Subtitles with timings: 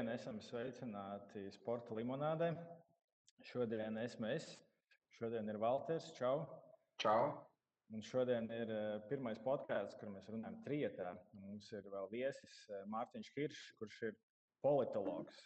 [0.00, 2.46] Labdien, esam sveicināti sporta limonādē.
[3.44, 4.46] Šodien esmu es,
[5.12, 6.06] šodien ir Valters.
[6.16, 6.46] Čau!
[6.96, 7.26] Čau!
[7.92, 11.12] Un šodien ir eh, pirmais podkāsts, kur mēs runājam trietā.
[11.42, 14.16] Mums ir vēl viesis eh, Mārtiņš Kiršs, kurš ir
[14.64, 15.44] politologs.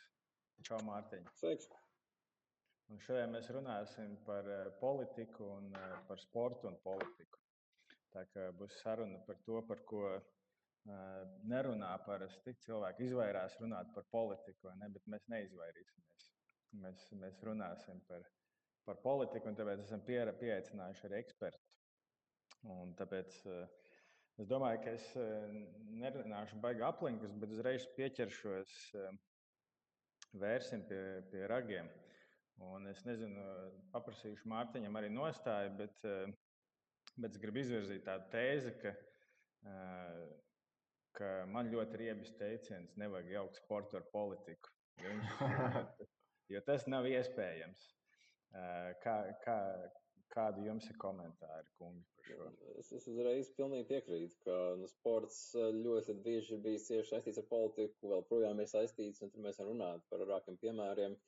[0.63, 1.27] Čau, Mārtiņ!
[1.41, 1.67] Sveiks!
[2.95, 5.75] Un šodien mēs runāsim par eh, politiku un
[6.07, 7.43] par sportu un politiku.
[8.15, 10.15] Tā kā būs saruna par to, par ko
[10.85, 12.55] nerunā parasti.
[12.65, 14.91] Cilvēki izvairās runāt par politiku, ne?
[14.93, 16.31] bet mēs neizvairīsimies.
[16.83, 18.25] Mēs, mēs runāsim par,
[18.85, 21.63] par politiku, un tāpēc esam pie, pieaicinājuši arī ekspertu.
[22.75, 23.37] Un tāpēc
[24.41, 25.11] es domāju, ka es
[26.01, 28.79] nerunāšu baigi aplinkus, bet uzreiz pieķeršos,
[30.41, 31.91] vērsim pie, pie ragiem.
[32.65, 33.43] Un es nezinu,
[33.93, 36.05] paprasīšu Mārtiņam arī nostāju, bet,
[37.19, 38.95] bet es gribu izvirzīt tādu tēzi, ka
[41.19, 44.73] ka man ļoti riebis teiciens, nevajag jaukt sportu ar politiku.
[45.03, 45.35] Jo, viņš,
[46.55, 47.85] jo tas nav iespējams.
[49.03, 49.59] Kā, kā,
[50.31, 52.51] kādi jums ir komentāri, kungi, par šo?
[52.79, 57.49] Es, es uzreiz pilnīgi piekrītu, ka nu, sports ļoti bieži ir bijis cieši saistīts ar
[57.51, 61.19] politiku, vēl projām ir saistīts, un tur mēs varam runāt par vairākiem piemēriem.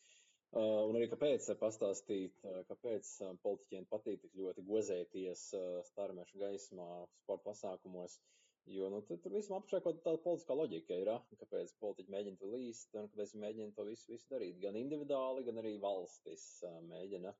[0.56, 3.08] Uh, un arī kāpēc pastāstīt, kāpēc
[3.42, 5.42] politiķiem patīk tik ļoti gozēties
[5.90, 6.86] starmešu gaismā,
[7.24, 8.14] sporta pasākumos.
[8.20, 11.18] Uh, Jo nu, tur, tur visam apakšā kaut tāda politiskā loģika ir, ja?
[11.42, 14.56] kāpēc politiķi mēģina to līst un kāpēc mēģina to visu, visu darīt.
[14.64, 16.46] Gan individuāli, gan arī valstis
[16.88, 17.34] mēģina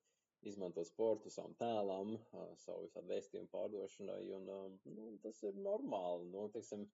[0.46, 2.14] izmantot sportu savam tēlam,
[2.62, 4.20] savu visādi vēstījumu pārdošanai.
[4.36, 6.28] Un, nu, tas ir normāli.
[6.30, 6.86] Nu, teiksim,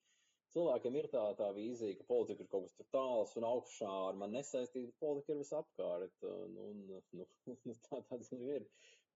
[0.55, 4.39] cilvēkiem ir tā, tā vīzija, ka politika ir kaut kas tāls un augšā ar mani
[4.39, 6.27] nesaistīta, politika ir visapkārt.
[6.57, 7.29] Nu, nu,
[7.69, 8.69] nu, tā nu ir.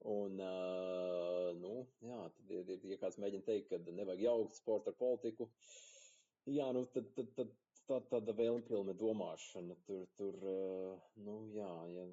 [0.04, 4.98] Un, uh, nu, jā, tad, ja, ja kāds mēģina teikt, ka nevajag jaukt sportu ar
[5.00, 5.48] politiku,
[6.46, 7.54] jā, nu, tad, tad, tad
[7.86, 9.76] tā, tāda vēlmpilna domāšana.
[9.86, 10.36] Tur, tur
[11.26, 12.04] nu, jā, ja,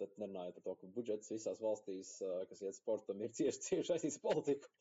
[0.00, 2.12] tad nerunājot par to, ka budžets visās valstīs,
[2.50, 4.72] kas iet sportam, ir cieši, cieši saistīts ar politiku.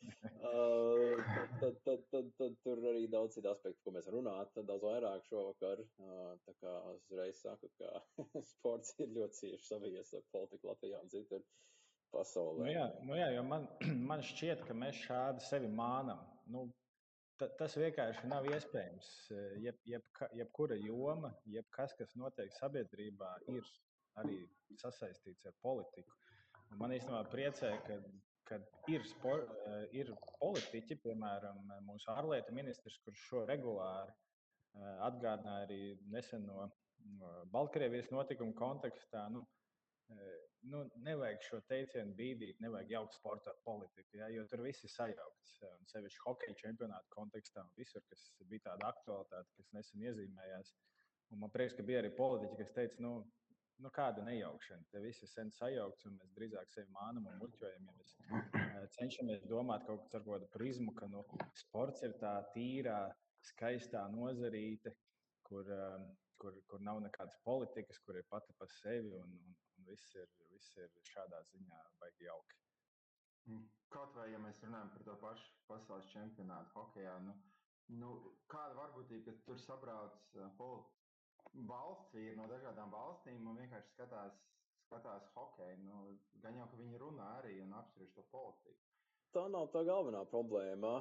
[0.42, 5.26] tad, tad, tad, tad, tad tur arī daudz citu aspektu, ko mēs runāt, daudz vairāk
[5.30, 5.84] šovakar.
[6.46, 8.04] Tā kā es uzreiz saku, ka
[8.54, 11.46] sports ir ļoti cieši savies ar politiku Latvijā un citur
[12.14, 12.66] pasaulē.
[12.66, 13.68] Nu jā, nu jā, jo man,
[14.10, 16.22] man šķiet, ka mēs šādi sevi mānam.
[16.54, 16.68] Nu,
[17.40, 19.10] ta, tas vienkārši nav iespējams.
[19.64, 20.06] Jeb, jeb,
[20.40, 23.68] jebkura joma, jebkas, kas notiek sabiedrībā, ir
[24.22, 24.40] arī
[24.82, 26.16] sasaistīts ar politiku.
[26.72, 28.00] Un man īstenībā priecē, ka,
[28.50, 28.60] ka
[28.92, 29.46] ir, spor,
[29.96, 34.16] ir politiķi, piemēram, mūsu ārlietu ministrs, kurš šo regulāri
[35.08, 35.82] atgādināja arī
[36.14, 36.68] neseno
[37.54, 39.28] Baltkrievijas notikumu kontekstā.
[39.34, 39.46] Nu,
[40.72, 45.56] nu, nevajag šo teicienu bīdīt, nevajag jaukt sporta politiku, ja, jo tur viss ir sajaukts.
[45.70, 50.74] Un sevišķi hokeja čempionāta kontekstā un visur, kas bija tāda aktualitāte, kas nesen iezīmējās.
[51.34, 53.14] Un man prieks, ka bija arī politiķi, kas teica, nu,
[53.84, 54.88] nu kāda nejaukšana.
[54.92, 57.90] Te viss ir sen sajaukts, un mēs drīzāk sevi mānam un muļķojam.
[57.90, 61.26] Ja mēs cenšamies domāt kaut kādu kādu prizmu, ka nu,
[61.66, 63.02] sports ir tā tīrā,
[63.52, 64.96] skaistā nozarīte,
[65.48, 65.68] kur,
[66.42, 69.56] kur, kur nav nekādas politikas, kur ir pati par sevi un, un
[69.90, 72.60] viss, ir, viss ir šādā ziņā baigi jauki.
[73.94, 77.36] Kaut vai, ja mēs runājam par to pašu pasaules čempionātu hokeja, nu,
[78.02, 78.12] nu,
[78.52, 80.36] kāda varbūtība, ka tur sabrauc
[81.72, 84.42] valsts vīri no dažādām valstīm un vienkārši skatās,
[84.84, 85.80] skatās hokeju.
[85.86, 86.04] Nu,
[86.44, 88.98] gan jau, ka viņi runā arī un apspriež to politiku
[89.36, 90.92] tā nav tā galvenā problēma.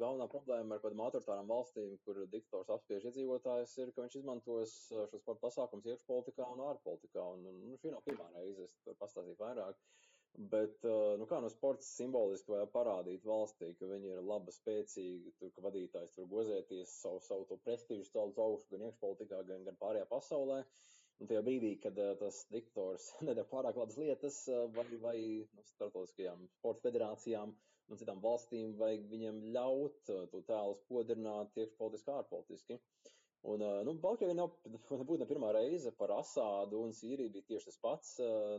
[0.00, 5.22] Galvenā problēma ar kādām autoritārām valstīm, kur diktators apspiež iedzīvotājus, ir, ka viņš izmantos šos
[5.22, 7.26] sporta pasākumus iekšpolitikā un ārpolitikā.
[7.36, 9.78] Un, nu, šī nav pirmā reize, es tur pastāstīju vairāk.
[10.54, 10.80] Bet,
[11.20, 15.62] nu, kā no sports simboliski vajag parādīt valstī, ka viņi ir laba, spēcīga, tur, ka
[15.68, 20.64] vadītājs tur gozēties savu, savu to prestižu celt augstu gan iekšpolitikā, gan, gan pārējā pasaulē.
[20.64, 20.90] Uh,
[21.22, 25.18] Un tajā brīdī, kad uh, tas diktors nedara pārāk labas lietas, uh, vai, vai
[25.58, 27.52] nu, starptautiskajām sporta federācijām
[27.90, 32.78] un citām valstīm, vajag viņiem ļaut to tēlu spodrināt tieši politiski, ārpolitiski.
[33.52, 34.54] Un, nu, Baltkrievija nav,
[35.00, 38.14] nebūtu ne pirmā reize par Asādu, un Sīrija bija tieši tas pats.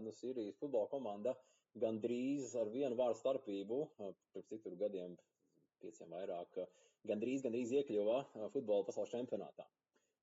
[0.06, 1.33] Nu, Sīrijas futbola komanda
[1.81, 5.18] gandrīz ar vienu vārdu starpību, pirms cik tur gadiem,
[5.83, 6.62] pieciem vairāk,
[7.10, 8.22] gandrīz, gandrīz iekļuva
[8.54, 9.66] futbola pasaules čempionātā.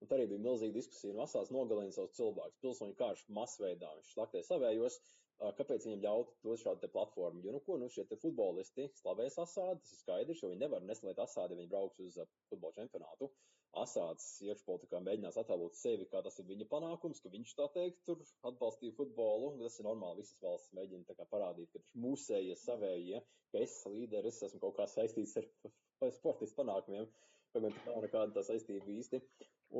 [0.02, 1.14] Un tā arī bija milzīga diskusija.
[1.14, 4.96] No asās nogalina savus cilvēkus, pilsoņu karš masveidā, viņš slaktē savējos.
[5.42, 7.40] Kāpēc viņiem ļaut dot šādu platformu?
[7.42, 11.22] Jo, nu, ko, nu, šie futbolisti slavēs Asādu, tas ir skaidrs, jo viņi nevar neslavēt
[11.24, 12.18] Asādu, ja viņi brauks uz
[12.50, 13.30] futbola čempionātu.
[13.82, 18.20] Asāds iekšpolitikā mēģinās attēlot sevi, kā tas ir viņa panākums, ka viņš tā teikt tur
[18.50, 19.54] atbalstīja futbolu.
[19.62, 24.60] Tas ir normāli, visas valstis mēģina kā, parādīt, ka mūsējie savējie, ka es līderis esmu
[24.66, 25.48] kaut kā saistīts ar
[26.18, 27.08] sportistu panākumiem,
[27.54, 29.22] kaut gan tā nav nekāda saistība īsti.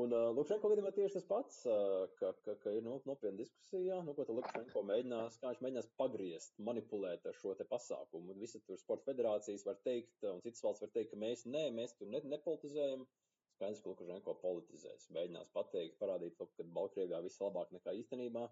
[0.01, 3.99] Un uh, Lukašenko gadījumā tieši tas pats, uh, ka, ka, ka ir nu, nopietna diskusija,
[4.07, 8.33] nu, ko Lukašenko mēģinās, kā viņš mēģinās pagriezt, manipulēt ar šo te pasākumu.
[8.41, 11.93] Visi tur sporta federācijas var teikt, un citas valsts var teikt, ka mēs nē, mēs
[11.99, 13.05] tur ne, nepolitizējam.
[13.53, 18.47] Skaidrs, ka Lukašenko politizēs, mēģinās pateikt, parādīt, ka Baltkrievijā viss labāk nekā īstenībā,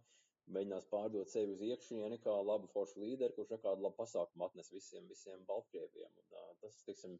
[0.53, 4.69] mēģinās pārdot sevi uz iekšieni kā labu foršu līderi, kurš ar kādu labu pasākumu atnes
[4.73, 6.13] visiem, visiem Baltkrieviem.
[6.21, 7.17] Un, uh, tas, tiksim,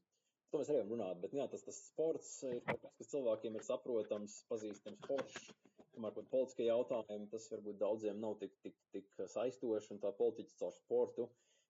[0.52, 3.58] to mēs arī varam runāt, bet jā, tas, tas sports ir kaut kas, kas cilvēkiem
[3.58, 5.52] ir saprotams, pazīstams, foršs.
[5.92, 10.60] Tomēr par politiskie jautājumi tas varbūt daudziem nav tik, tik, tik saistoši, un tā politiķis
[10.62, 11.28] caur sportu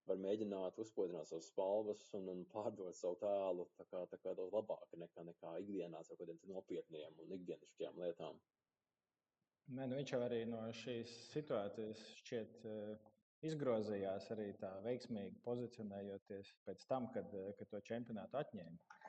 [0.09, 4.53] var mēģināt uzspodrināt savas spalvas un, un pārdot savu tēlu tā kā, tā kā daudz
[4.55, 8.39] labāk nekā, nekā ikdienās ar kādiem nopietniem un ikdienišķiem lietām.
[9.71, 12.65] Nē, nu viņš jau arī no šīs situācijas šķiet
[13.47, 18.99] izgrozījās arī tā veiksmīgi pozicionējoties pēc tam, kad, kad to čempionātu atņēma.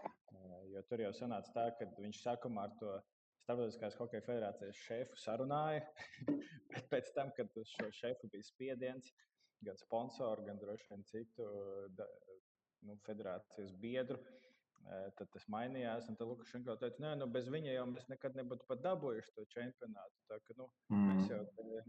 [0.73, 2.94] Jo tur jau sanāca tā, ka viņš sākumā ar to
[3.43, 5.82] Starptautiskās hokeja federācijas šefu sarunāja,
[6.70, 9.08] bet pēc tam, kad uz šo šefu bija spiediens,
[9.67, 11.49] gan sponsoru, gan droši vien citu
[12.87, 14.20] nu, federācijas biedru,
[15.19, 18.82] Tad tas mainījās, un Lukašenko teica, nē, nu, bez viņa jau mēs nekad nebūtu pat
[18.87, 20.17] dabūjuši to čempionātu.
[20.31, 21.05] Tā, ka, nu, mm.
[21.11, 21.43] mēs jau,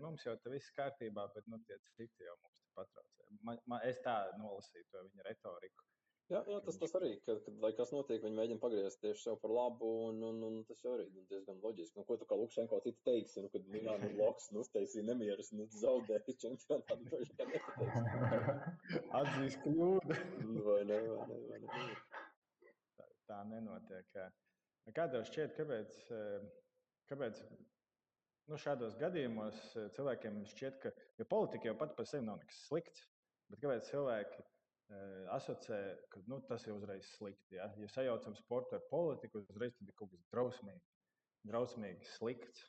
[0.03, 3.25] mums jau tas viss kārtībā, bet nu, tie citi jau mums patraucē.
[3.49, 5.89] Man, man, es tā nolasīju to viņa retoriku.
[6.31, 9.39] Jā, jā tas, tas arī, kad, kad lai kas notiek, viņi mēģina pagriezt tieši sev
[9.41, 11.97] par labu, un, un, un tas jau arī nu, diezgan loģiski.
[11.99, 15.51] Nu, ko tu kā Lukšenko citu teiksi, nu, kad Milāna nu, Loks nu, uztaisīja nemierus,
[15.57, 19.01] nu, zaudēja čempionātu, droši kā nepateiksi.
[19.19, 20.21] Atzīs kļūdu.
[20.69, 21.89] vai ne, vai ne, vai ne.
[23.29, 24.09] Tā, nenotiek.
[24.95, 25.99] Kā tev šķiet, kāpēc,
[27.11, 27.43] kāpēc
[28.51, 29.61] nu, šādos gadījumos
[29.95, 30.91] cilvēkiem šķiet, ka
[31.21, 33.05] ja politika jau pati par sevi nav nekas slikts,
[33.51, 34.43] bet kāpēc cilvēki
[35.33, 35.79] asociē,
[36.11, 37.57] ka nu, tas ir uzreiz slikti.
[37.57, 40.83] Ja, ja sajaucam sportu ar politiku, uzreiz tas ir kaut kas drausmīgi,
[41.49, 42.67] drausmīgi slikts.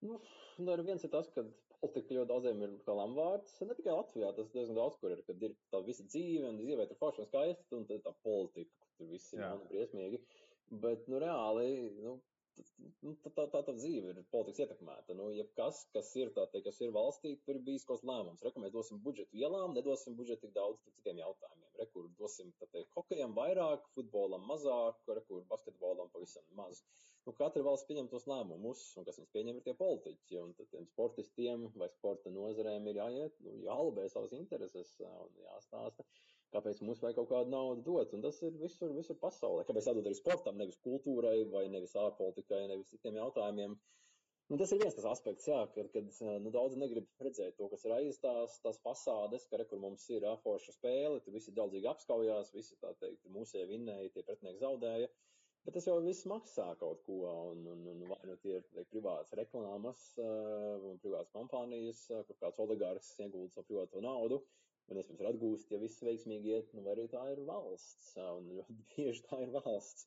[0.00, 0.16] Nu,
[0.64, 1.44] nu, viens ir tas, ka
[1.80, 3.58] politika ļoti daudziem ir kā lamvārds.
[3.68, 6.88] Ne tikai Latvijā, tas diezgan daudz kur ir, kad ir tā visa dzīve, un dzīvē
[6.88, 10.20] ir forša un skaista, un tā politika, tur viss ir un briesmīgi.
[10.84, 11.70] Bet, nu, reāli,
[12.04, 12.18] nu,
[13.02, 15.16] nu, tā, tā, tā, tā dzīve ir politikas ietekmēta.
[15.18, 18.44] Nu, jebkas, kas ir, tā, te, kas ir valstī, tur ir bijis kaut kāds lēmums.
[18.46, 21.68] Reku mēs dosim budžetu ielām, nedosim budžetu tik daudz citiem jautājumiem.
[21.80, 26.84] Reku dosim te, hokejam vairāk, futbolam mazāk, reku basketbolam pavisam maz.
[27.26, 30.38] Nu, katra valsts pieņem tos lēmumus, un kas viņus pieņem, ir tie politiķi.
[30.40, 36.06] Un tad tiem sportistiem vai sporta nozarēm ir jāiet, nu, jālabē savas intereses un jāstāsta
[36.54, 38.12] kāpēc mums vajag kaut kādu naudu dot.
[38.16, 39.64] Un tas ir visur, visur pasaulē.
[39.68, 43.78] Kāpēc jādod arī sportam, nevis kultūrai, vai nevis ārpolitikai, nevis citiem jautājumiem.
[44.50, 46.08] Nu, tas ir viens tas aspekts, jā, kad, kad
[46.42, 50.08] nu, daudzi negrib redzēt to, kas ir aiz tās, tās fasādes, ka, re, kur mums
[50.10, 55.06] ir aforša spēle, tur visi daudzīgi apskaujās, visi tā teikt, mūsēji vinnēja, tie pretinieki zaudēja.
[55.68, 57.20] Bet tas jau viss maksā kaut ko,
[57.52, 62.62] un, un, un vai nu tie ir teikt, privātas reklāmas, uh, privātas kompānijas, kur kāds
[62.64, 64.40] oligārks iegulda savu privāto naudu,
[64.90, 68.12] un iespējams ir atgūst, ja viss veiksmīgi iet, nu, vai arī tā ir valsts.
[68.22, 70.06] Un ļoti bieži tā ir valsts,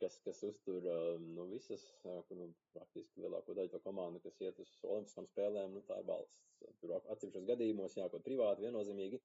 [0.00, 0.86] kas, kas uztur
[1.22, 5.98] nu, visas, nu, praktiski lielāko daļu to komandu, kas iet uz olimpiskām spēlēm, nu, tā
[6.02, 6.46] ir valsts.
[6.80, 9.20] Tur atsevišķos gadījumos, jā, kaut privāti viennozīmīgi,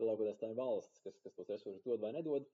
[0.00, 2.46] lielākoties tā ir valsts, kas, kas tos resursus dod vai nedod.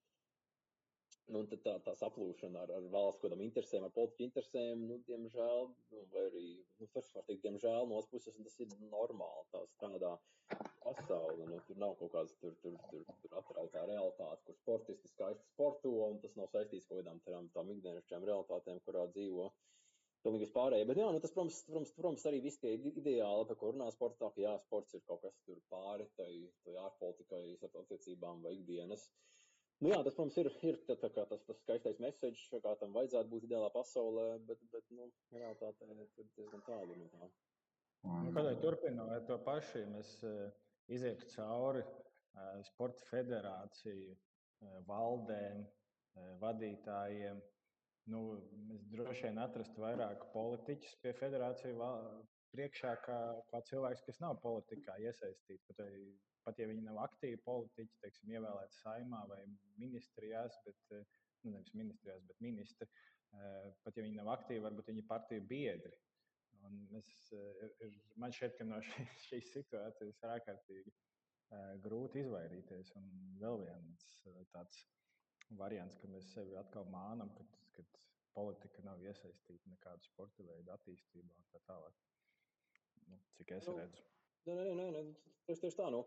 [1.31, 5.69] Nu, tā, tā saplūšana ar, ar valsts kaut kādām interesēm, ar politiķu interesēm, nu, diemžēl,
[5.95, 6.47] nu, vai arī,
[6.81, 10.13] nu, tas var teikt, diemžēl no otras puses, tas ir normāli, tā strādā
[10.83, 15.47] pasaule, nu, tur nav kaut kāds tur, tur, tur, tur atrautā realitāte, kur sportisti skaisti
[15.55, 19.49] sporto, un tas nav saistīts kaut kādām tādām, tām ikdienišķām realitātēm, kurā dzīvo
[20.27, 20.91] pilnīgi vispārējie.
[20.91, 24.35] Bet, jā, nu, tas, protams, protams, protams arī viss tie ideāli, par ko runā sportā,
[24.35, 26.33] ka jā, sports ir kaut kas tur pāri tai,
[26.67, 29.07] tai ārpolitikai, attiecībām vai ikdienas.
[29.07, 29.32] Uh,
[29.83, 32.93] Nu, jā, tas, protams, ir, ir tā, tā kā tas, tas skaistais message, kā tam
[32.95, 37.31] vajadzētu būt ideālā pasaulē, bet, bet nu, realitāte ir diezgan tālu no tā.
[38.07, 40.45] Nu, Kādēļ turpinot to pašu, mēs uh,
[40.91, 45.65] izietu cauri uh, sporta federāciju, uh, valdēm,
[46.43, 47.41] vadītājiem.
[48.13, 48.21] Nu,
[48.69, 51.93] mēs droši vien atrastu vairāk politiķus pie federāciju
[52.53, 55.73] priekšā, kā, kā cilvēks, kas nav politikā iesaistīts.
[56.47, 59.43] Pat, ja viņi nav aktīvi politiķi, teiksim, ievēlēti saimā vai
[59.79, 61.05] ministrijās, bet, eh,
[61.45, 65.47] nu, nevis ministrijās, bet ministri, eh, pat ja viņi nav aktīvi, varbūt viņi ir partiju
[65.53, 66.01] biedri.
[66.67, 70.95] Un es, eh, ir, man šķiet, ka no šī, šīs situācijas ir ārkārtīgi
[71.85, 72.95] grūti izvairīties.
[72.97, 73.09] Un
[73.41, 74.07] vēl viens
[74.55, 74.79] tāds
[75.59, 77.99] variants, ka mēs sevi atkal mānam, kad, kad
[78.33, 82.01] politika nav iesaistīta nekādu sporta veidu attīstībā un tā tālāk.
[83.11, 84.07] Nu, cik es nu, redzu.
[84.49, 85.03] Nē, nē, nē, nē,
[85.47, 85.91] tieši tā.
[85.93, 86.03] Nu.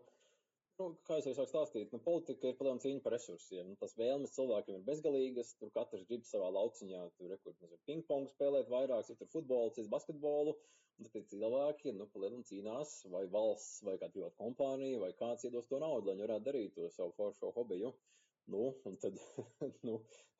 [0.80, 3.68] Nu, kā jau sāku stāstīt, nu, politika ir padomu cīņa par resursiem.
[3.70, 8.68] Nu, tas vēlmes cilvēkiem ir bezgalīgas, tur katrs grib savā lauciņā, tur nezinu, pingpongu spēlēt
[8.74, 10.52] vairāk, citur futbolu, cits basketbolu.
[11.00, 15.68] Un tad cilvēki, nu, palielam cīnās, vai valsts, vai kāda privāta kompānija, vai kāds iedos
[15.72, 17.94] to naudu, lai viņi varētu darīt to savu foršo hobiju.
[18.54, 19.18] Nu, un tad,
[19.88, 19.96] nu,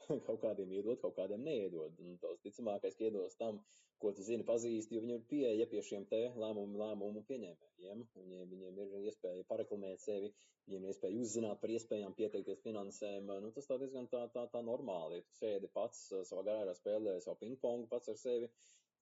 [0.07, 1.97] kaut kādiem iedod, kaut kādiem neiedod.
[2.05, 3.59] Un tos ticamākais, ka iedos tam,
[4.03, 8.05] ko tu zini, pazīsti, jo viņi ir pieeja pie šiem te lēmumu, lēmumu pieņēmējiem.
[8.21, 10.31] Viņiem, viņiem ir iespēja pareklamēt sevi,
[10.69, 13.33] viņiem ir iespēja uzzināt par iespējām pieteikties finansēm.
[13.43, 15.23] Nu, tas tā diezgan tā, tā, tā normāli.
[15.27, 18.53] Tu sēdi pats savā garā spēlē savu pingpongu pats ar sevi,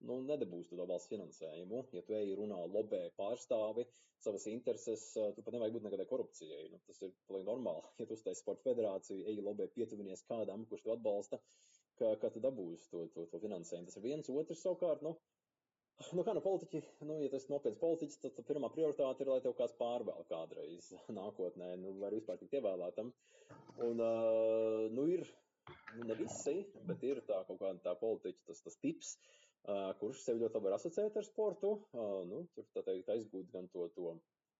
[0.09, 1.85] nu, nedabūs to valsts finansējumu.
[1.97, 3.87] Ja tu ej runā lobē pārstāvi
[4.25, 6.65] savas intereses, tur pat nevajag būt nekādai korupcijai.
[6.73, 7.93] Nu, tas ir pilnīgi normāli.
[8.01, 11.41] Ja tu uztaisi sporta federāciju, ej lobē pietuvinies kādam, kurš tu atbalsta,
[12.01, 13.91] ka, ka tu dabūsi to, to, to finansējumu.
[13.91, 15.17] Tas ir viens, otrs savukārt, nu,
[16.17, 19.43] Nu, kā nu politiķi, nu, ja tas ir nopietns politiķis, tad, pirmā prioritāte ir, lai
[19.45, 23.13] tev kāds pārvēl kādreiz nākotnē, nu, vai vispār tikt ievēlētam.
[23.87, 25.23] Un, uh, nu, ir,
[25.95, 26.57] nu, ne visi,
[26.89, 29.15] bet ir tā kaut kāda tā politiķa, tas, tas tips,
[30.00, 31.75] kurš sevi ļoti labi var asociēt ar sportu.
[32.30, 34.14] Nu, tur tā teikt, aizgūt gan to, to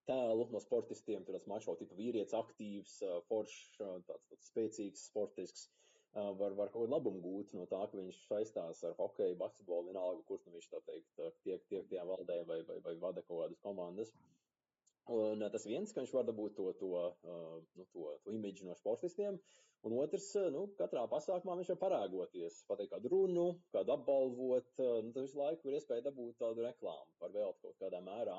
[0.09, 5.69] tēlu no sportistiem, tas mačo tipa vīrietis, aktīvs, foršs, tāds, tāds spēcīgs, sportisks.
[6.15, 10.23] Var, var kaut kādu labumu gūt no tā, ka viņš saistās ar hokeju, basketbolu, vienalga,
[10.29, 13.59] kurš nu viņš tā teikt, tiek, tiek tajā valdē vai, vai, vai vada kaut kādas
[13.65, 14.13] komandas.
[15.13, 16.91] Un tas viens, ka viņš var dabūt to, to,
[17.77, 19.37] nu, to, to imidžu no sportistiem,
[19.85, 24.71] Un otrs, eh, nu, katrā pasākumā viņš var parāgoties, pateikt kādu runu, kādu apbalvot.
[24.81, 28.39] Eh, nu, tad visu laiku ir iespēja dabūt tādu reklāmu par velti kaut kādā mērā.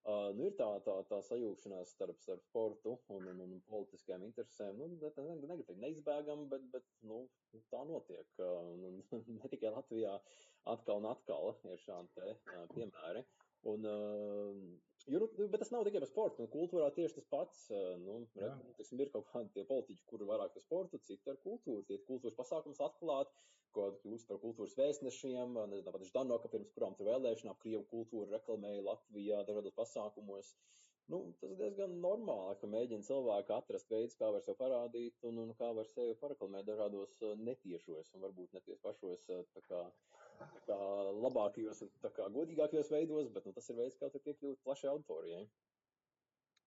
[0.00, 4.78] Uh, nu, ir tā, tā, tā sajūgšanās starp, starp sportu un, un, un politiskajām interesēm.
[4.80, 7.18] Nu, ne, ne, negribu teikt neizbēgama, bet, bet nu,
[7.68, 8.24] tā notiek.
[8.40, 9.02] Uh, un,
[9.36, 10.14] ne tikai Latvijā
[10.72, 13.26] atkal un atkal ir šādi te, uh, piemēri.
[13.74, 14.56] Un, uh,
[15.06, 16.42] jo, nu, bet tas nav tikai par sportu.
[16.42, 17.62] Nu, kultūrā tieši tas pats.
[18.02, 21.86] Nu, re, tiksim, ir kaut kādi politiķi, kuri vairāk par sportu, citi ar kultūru.
[21.88, 23.32] Tie kultūras pasākums atklāt,
[23.76, 25.56] ko kļūst par kultūras vēstnešiem.
[25.72, 30.52] Nezinu, pat Ždanoka pirms kurām tur vēlēšanām Krievu kultūru reklamēja Latvijā dažādos pasākumos.
[31.10, 35.40] Nu, tas ir diezgan normāli, ka mēģina cilvēki atrast veidus, kā var sevi parādīt un,
[35.42, 37.16] un kā var sevi pareklamēt dažādos
[37.48, 39.24] netiešos un varbūt neties pašos
[39.66, 39.80] kā
[40.66, 40.76] kā
[41.24, 45.42] labākajos, tā kā godīgākajos veidos, bet nu, tas ir veids, kā piekļūt plašai auditorijai.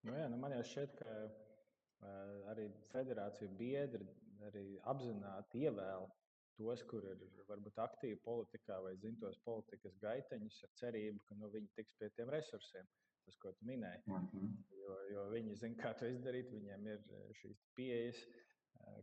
[0.03, 4.09] Nu, jā, nu man jau šķiet, ka uh, arī federāciju biedri
[4.47, 6.09] arī apzināti ievēl
[6.57, 11.49] tos, kur ir varbūt aktīvi politikā vai zina tos politikas gaiteņus ar cerību, ka nu,
[11.53, 12.89] viņi tiks pie tiem resursiem.
[13.23, 14.01] Tas, ko tu minēji.
[14.05, 14.55] Mm -hmm.
[14.77, 17.05] jo, jo viņi zina, kā to izdarīt, viņiem ir
[17.39, 18.19] šīs pieejas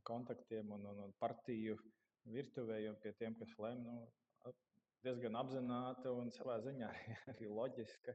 [0.05, 1.79] kontaktiem un, un, un partiju
[2.29, 3.95] virtuvē, un pie tiem, kas lem, nu,
[5.05, 8.15] diezgan apzināta un savā ziņā arī, arī loģiska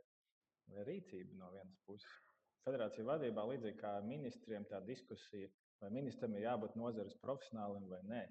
[0.89, 2.22] rīcība no vienas puses.
[2.65, 5.50] Federācija vadībā, līdzīgi kā ministriem, tā diskusija,
[5.82, 8.24] vai ministram ir jābūt nozares profesionālim vai nē.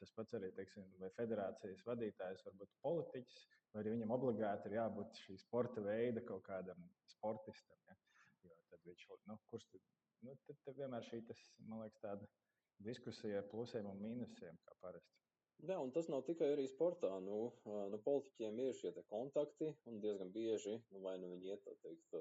[0.00, 3.40] Tas pats arī, teiksim, vai federācijas vadītājs var būt politiķis,
[3.72, 7.82] vai arī viņam obligāti ir jābūt šī sporta veida kaut kādam sportistam.
[7.90, 7.98] Ja?
[8.46, 9.84] Jo tad viņš, nu, kurš tad,
[10.24, 12.30] nu, tad, tad vienmēr šī, tas, man liekas, tāda
[12.86, 15.19] diskusija ar plusiem un mīnusiem, kā parasti.
[15.68, 17.10] Jā, un tas nav tikai arī sportā.
[17.24, 17.40] Nu,
[17.92, 22.16] nu, politiķiem ir šie kontakti, un diezgan bieži, nu, vai nu viņi iet, teikt,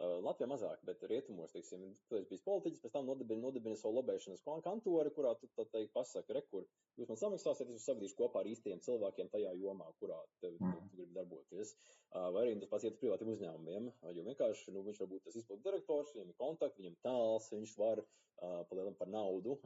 [0.00, 4.42] Latvijā mazāk, bet rietumos, teiksim, tu esi bijis politiķis, pēc tam nodibini, nodibini savu lobēšanas
[4.64, 6.64] kantori, kurā tu, tā teikt, pasaki, rekur,
[6.98, 10.72] jūs man samaksāsiet, es jūs savadīšu kopā ar īstiem cilvēkiem tajā jomā, kurā tev, tu,
[10.72, 11.74] tu gribi darboties.
[12.12, 15.38] Vai arī tas pats iet uz privātiem uzņēmumiem, jo vienkārši, nu, viņš var būt tas
[15.38, 18.02] izpildu direktors, viņam ir kontakti, viņam tēls, viņš var
[18.42, 19.58] palielināt par naudu,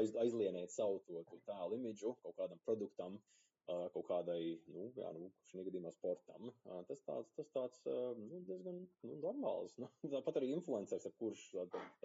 [0.00, 3.20] aiz, aizlienēt savu to, to tēlu imidžu kaut kādam produktam,
[3.66, 4.40] kaut kādai,
[4.74, 6.50] nu, jā, nu, šī gadījumā sportam.
[6.88, 7.82] Tas tāds, tas tāds,
[8.18, 9.76] nu, diezgan, nu, normāls.
[9.82, 11.44] Nu, tāpat arī influencers, ar kurš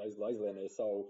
[0.04, 1.08] aiz, aizlienēja savu,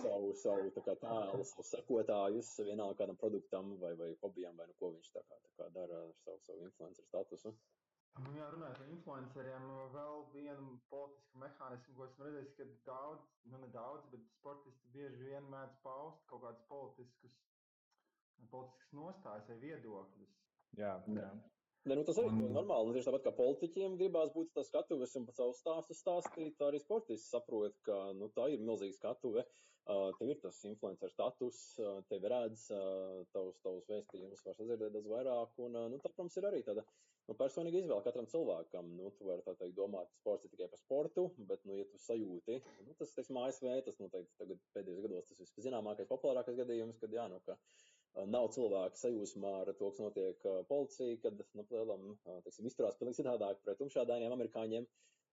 [0.00, 4.78] savu, savu tā kā tēlu, savu sekotājus vienalga kādam produktam vai, vai hobijam, vai nu,
[4.80, 7.54] ko viņš tā kā, tā kā dara ar savu, savu influenceru statusu.
[8.18, 13.60] Nu, jā, runājot par influenceriem, vēl vienu politisku mehānismu, ko esmu redzējis, ka daudz, nu
[13.62, 17.36] ne daudz, bet sportisti bieži vien mēdz paust kaut kādus politiskus,
[18.52, 20.36] politiskas nostājas vai viedokļus.
[20.78, 21.30] Jā, jā.
[21.88, 22.92] Ne, nu tas arī ir normāli.
[22.94, 27.32] Tieši tāpat kā politiķiem gribās būt tas skatuves un pat savu stāstu stāstīt, arī sportisti
[27.32, 29.46] saprot, ka nu, tā ir milzīga skatuve.
[29.90, 34.92] Uh, tev ir tas influencer status, uh, tev redz, uh, tavus, tavus vēstījumus var sadzirdēt
[34.92, 35.56] daudz vairāk.
[35.64, 36.84] Un, uh, nu, tā, protams, ir arī tāda
[37.30, 38.92] nu, personīga izvēle katram cilvēkam.
[38.98, 41.98] Nu, tu vari tā teikt, domāt, sports ir tikai par sportu, bet, nu, ja tu
[42.04, 47.16] sajūti, nu, tas, teiksim, ASV, tas noteikti tagad pēdējos gados tas viszināmākais, populārākais gadījums, kad,
[47.16, 47.56] jā, nu, ka
[48.30, 52.08] nav cilvēka sajūsmā ar to, kas notiek policija, kad, nu, lielam,
[52.46, 54.88] teiksim, izturās pilnīgi citādāk pret tumšādainiem amerikāņiem.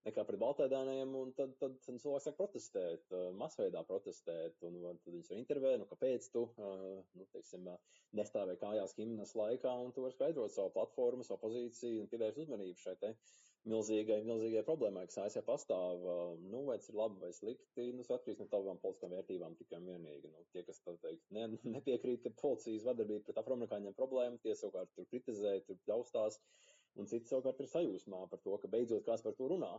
[0.06, 5.40] nekā pret baltēdāniem, un tad, tad, cilvēks sāk protestēt, masveidā protestēt, un tad viņus var
[5.40, 6.44] intervēt, nu, kāpēc tu,
[7.18, 7.66] nu, teiksim,
[8.16, 12.80] nestāvēji kājās himnas laikā, un tu vari skaidrot savu platformu, savu pozīciju un pievērst uzmanību
[12.84, 13.12] šai te
[13.66, 16.06] milzīgai, milzīgai problēmai, kas ASV pastāv.
[16.52, 19.80] Nu, vai tas ir labi vai slikti, nu, tas atkarīgs no tavām politiskām vērtībām tikai
[19.80, 20.32] un vienīgi.
[20.32, 21.46] Nu, tie, kas teikt, ne,
[21.76, 26.40] nepiekrīt, ka policijas vadarbība pret afroamerikāņiem problēma, tie savukārt tur kritizē, tur ļaustās.
[26.98, 29.76] Un citi savukārt ir sajūsmā par to, ka beidzot kāds par to runā.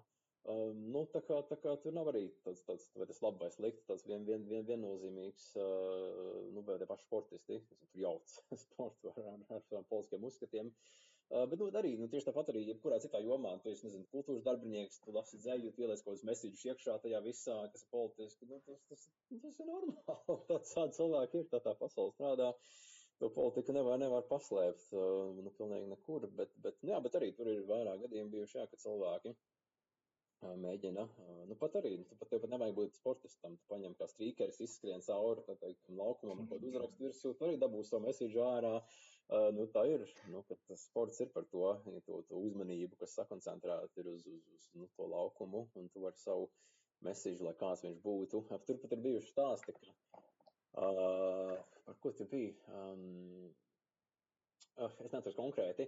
[0.50, 3.50] Uh, nu, tā, kā, tā kā tur nav arī tāds, tāds vai tas labi vai
[3.52, 9.12] slikti, tāds vien, vien, vien, viennozīmīgs, uh, nu, vai tie paši sportisti, tur jauc sportu
[9.12, 10.72] ar, ar, ar saviem politiskiem uzskatiem.
[10.72, 14.46] Uh, bet, nu, arī, nu, tieši tāpat arī, jebkurā citā jomā, tu esi, nezinu, kultūras
[14.48, 18.50] darbinieks, tu lasi dzēju, tu ieliec kaut kādus mesīģus iekšā tajā visā, kas ir politiski,
[18.50, 19.08] nu, tas, tas,
[19.46, 20.40] tas ir normāli.
[20.50, 22.54] Tāds cilvēki ir, tā tā pasaule strādā.
[22.54, 22.78] Uh,
[23.20, 26.28] to politiku nevar, nevar paslēpt nu, pilnīgi nekur.
[26.40, 29.36] Bet, bet, nu, jā, bet arī tur ir vairāk gadījumi bijuši, jā, ka cilvēki
[30.40, 31.04] mēģina,
[31.50, 35.04] nu pat arī, nu, pat tev pat nevajag būt sportistam, tu paņem kā strīkeris, izskrien
[35.04, 38.78] cauri, teikt, laukumam, kaut uzrakstu virsū, tu arī dabūs savu mesīžu ārā.
[39.30, 40.42] Uh, nu, tā ir, nu,
[40.82, 44.90] sports ir par to, ja to, to uzmanību, kas sakoncentrēta ir uz, uz, uz nu,
[44.98, 46.48] to laukumu, un tu vari savu
[47.06, 48.42] mesīžu, lai kāds viņš būtu.
[48.66, 49.94] Turpat ir bijuši stāsti, ka
[50.78, 52.54] Uh, par ko tur bija?
[52.70, 53.50] Um,
[54.78, 55.88] uh, es neatceros konkrēti,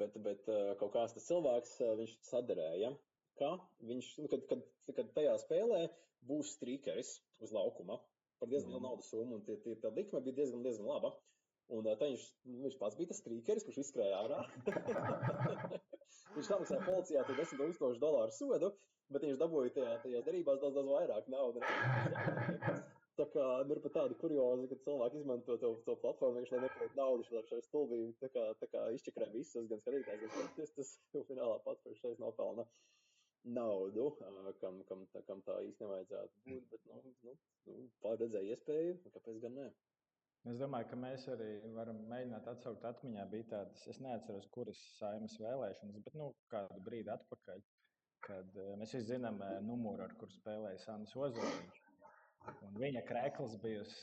[0.00, 2.94] bet, bet uh, kaut kāds tas cilvēks, uh, viņš sadarēja,
[3.38, 3.50] ka
[3.90, 4.64] viņš, nu, kad, kad,
[4.96, 5.82] kad tajā spēlē
[6.30, 7.12] būs strīkeris
[7.44, 8.00] uz laukuma
[8.40, 8.88] par diezgan lielu mm.
[8.88, 11.12] naudas summu, un tie, tie, tā likme bija diezgan, diezgan laba.
[11.72, 14.40] Un tā viņš, nu, viņš pats bija tas strīkeris, kurš izskrēja ārā.
[16.36, 18.72] viņš samaksāja policijā 10 tūkstošu dolāru sodu,
[19.12, 22.90] bet viņš dabūja tajā, tajās derībās daudz, daudz vairāk naudas.
[23.20, 26.98] Tā kā ir pat tāda kurioza, ka cilvēki izmanto to, to platformu vienkārši, lai nepelnītu
[27.00, 28.14] naudu šai, šai stulbību.
[28.22, 32.22] Tā kā, tā kā izčakrē visus, gan skatītājs, gan sportists, tas finālā pats par šeit
[32.22, 32.64] nopelna
[33.44, 34.10] naudu,
[34.60, 36.68] kam, kam, tā, kam tā īsti nevajadzētu būt.
[36.72, 37.36] Bet, nu, nu,
[37.68, 39.68] nu pārredzēja iespēju, kāpēc gan ne?
[40.50, 43.28] Es domāju, ka mēs arī varam mēģināt atsaukt atmiņā.
[43.30, 47.62] Bija tādas, es neatceros, kuras saimas vēlēšanas, bet nu, kādu brīdi atpakaļ,
[48.26, 51.78] kad mēs visi zinām numuru, ar kuru spēlēja Sandrs Ozoliņš.
[52.66, 53.94] Un viņa krēkls bija uz,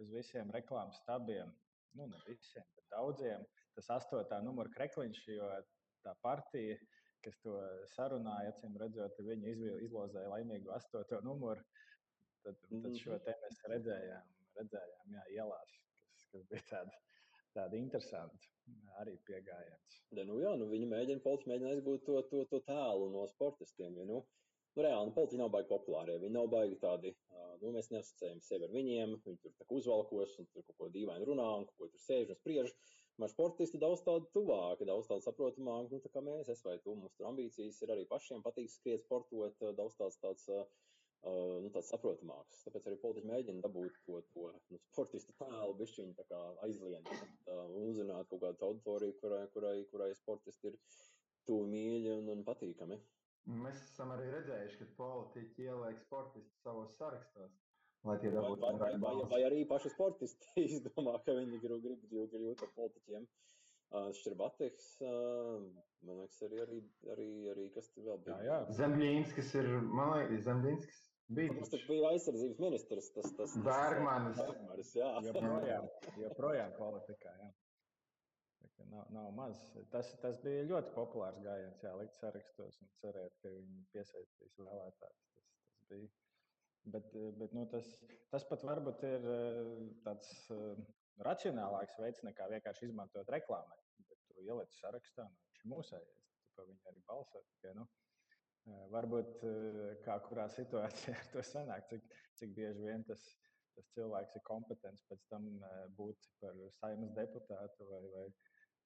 [0.00, 1.52] uz visiem reklāmas stabiem.
[1.98, 3.44] Nu, ne visiem, bet daudziem.
[3.76, 5.48] Tas astotā numura krekliņš, jo
[6.06, 6.78] tā partija,
[7.24, 7.58] kas to
[7.92, 11.60] sarunāja, acīm redzot, viņi izlozēja laimīgu astoto numuru.
[12.42, 17.00] Tad, tad šo te mēs redzējām, redzējām jā, ielās, kas, kas bija tāda,
[17.56, 18.52] tāda interesanta
[19.02, 19.98] arī pieejams.
[20.12, 23.96] Ja, nu jā, nu viņi mēģina, politiski mēģina aizgūt to, to, to tēlu no sportistiem.
[24.00, 24.22] Ja, nu,
[24.72, 26.14] Nu, reāli, nu, politiķi nav baigi populāri.
[26.22, 27.10] Viņi nav baigi tādi,
[27.60, 29.18] nu, mēs neasociējam sevi ar viņiem.
[29.26, 32.00] Viņi tur tā kā uzvalkos un tur kaut ko dīvaini runā un kaut ko tur
[32.06, 32.72] sēž un spriež.
[33.20, 36.94] Man sportisti daudz tādu tuvāki, daudz tādu saprotamāku, nu, tā kā mēs, es vai tu,
[36.96, 40.48] mums tur ambīcijas ir arī pašiem patīk skriet, sportot, daudz tāds tāds.
[41.22, 42.64] Uh, nu, tāds saprotamāks.
[42.66, 47.60] Tāpēc arī politiķi mēģina dabūt to, to nu, sportistu tēlu, bišķiņu tā kā aizlien, uh,
[47.68, 50.80] un uzrunāt kaut kādu auditoriju, kurai, kurai, kurai sportisti ir
[51.46, 52.98] tuvi mīļi un, un patīkami.
[53.62, 57.54] Mēs esam arī redzējuši, ka politiķi ieliek sportistus savos sarakstos.
[58.02, 62.66] Vai, vai, vai, vai, vai arī paši sportisti izdomā, ka viņi grib, grib, grib, grib
[62.66, 63.30] ar politiķiem.
[63.92, 65.62] Uh, Šķirbateks, uh,
[66.08, 66.82] man liekas, arī, arī,
[67.14, 68.38] arī, arī kas tur vēl bija.
[68.40, 68.76] Jā, jā.
[68.78, 71.11] Zemļīnskis ir, man liekas, Zemļīnskis bija.
[71.32, 74.40] Tas taču bija aizsardzības ministrs, tas, tas, tas Bergmanis.
[74.40, 75.10] Bergmanis, jā.
[75.28, 75.86] Joprojām,
[76.24, 77.52] joprojām politikā, jā.
[78.90, 79.60] Nav, nav maz.
[79.92, 85.22] Tas, tas bija ļoti populārs gājiens, jā, likt sarakstos un cerēt, ka viņi piesaistīs vēlētājus.
[85.36, 86.10] Tas, tas bija.
[86.92, 87.86] Bet, bet nu, tas,
[88.32, 89.68] tas pat varbūt ir eh,
[90.02, 90.74] tāds uh,
[91.22, 93.78] racionālāks veids nekā vienkārši izmantot reklāmai.
[94.08, 97.44] Bet tu ieliec sarakstā, nu, viņš ir mūsējais, tu par viņu arī balso.
[97.52, 97.86] Tikai, nu,
[98.94, 99.44] varbūt
[100.04, 102.06] kā kurā situācijā to sanāk, cik,
[102.40, 103.24] cik bieži vien tas,
[103.76, 105.48] tas cilvēks ir kompetents pēc tam
[105.98, 108.26] būt par saimas deputātu vai, vai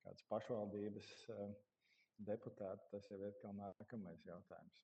[0.05, 1.13] kādas pašvaldības
[2.31, 4.83] deputāti, tas jau ir nākamais jautājums.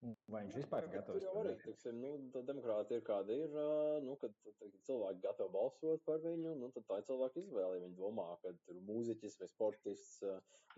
[0.00, 1.24] Vai viņš vispār ir gatavs?
[1.26, 3.56] Jau arī, teiksim, nu, demokrāti ir kāda ir,
[4.04, 4.32] nu, kad
[4.86, 7.76] cilvēki gatavi balsot par viņu, nu, tad tā ir cilvēka izvēle.
[7.76, 10.22] Ja viņi domā, ka tur mūziķis vai sportists,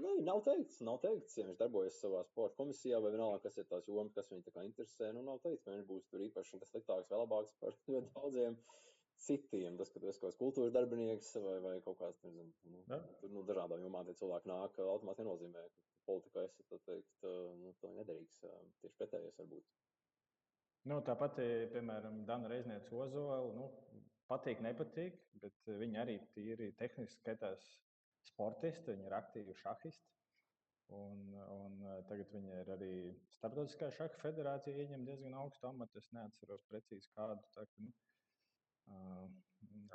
[0.02, 3.68] nu, nav teikts, nav teikts, ja viņš darbojas savā sporta komisijā vai vienalga, kas ir
[3.70, 6.62] tās jomas, kas viņu tā kā interesē, nu, nav teikts, vai viņš būs tur īpaši
[6.72, 8.58] sliktāks vai labāks par ļoti daudziem
[9.22, 9.78] citiem.
[9.78, 13.30] Tas, ka tu esi kaut kāds kultūras darbinieks vai, vai kaut kāds, nezinu, nu, tur
[13.30, 17.26] nu, dažādām jomām tie cilvēki nāk, automātiski nenozīmē, ka politikā tā teikt,
[17.62, 18.38] nu, to nederīgs.
[18.82, 19.68] Tieši pretējais varbūt.
[20.90, 21.38] Nu, tāpat,
[21.74, 23.68] piemēram, Dana Reizniece Ozola, nu,
[24.30, 27.68] patīk, nepatīk, bet viņi arī tīri tehniski skatās
[28.32, 30.08] sportisti, viņi ir aktīvi šahisti.
[30.92, 32.94] Un, un tagad viņi ir arī
[33.38, 36.02] Starptautiskā šaha federācija ieņem diezgan augstu amatu.
[36.02, 37.38] Es neatceros precīzi kādu.
[37.54, 37.92] Tā, ka, nu,
[38.92, 39.30] uh,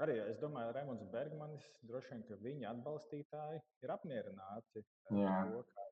[0.06, 5.63] arī es domāju, ka Raimunds Bergmanis droši vien, ka viņa atbalstītāji ir apmierināti ar to,
[5.76, 5.87] kā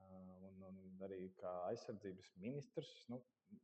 [0.00, 2.92] Uh, un, un arī kā aizsardzības ministrs.
[3.12, 3.20] Nu,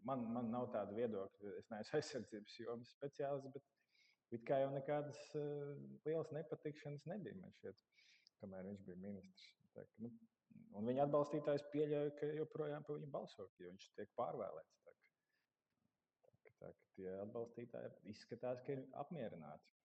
[0.08, 5.20] man, man nav tāda viedokļa, es neesmu aizsardzības jomas speciālists, bet it kā jau nekādas
[5.38, 7.82] uh, lielas nepatikšanas nebija man šeit
[8.40, 9.46] kamēr viņš bija ministrs.
[9.74, 10.10] Tā, nu,
[10.78, 14.76] un viņa atbalstītājs pieļauj, ka joprojām par viņu balso, jo viņš tiek pārvēlēts.
[14.84, 14.94] Tā,
[16.26, 19.75] tā, tā, tie atbalstītāji izskatās, ka ir apmierināti.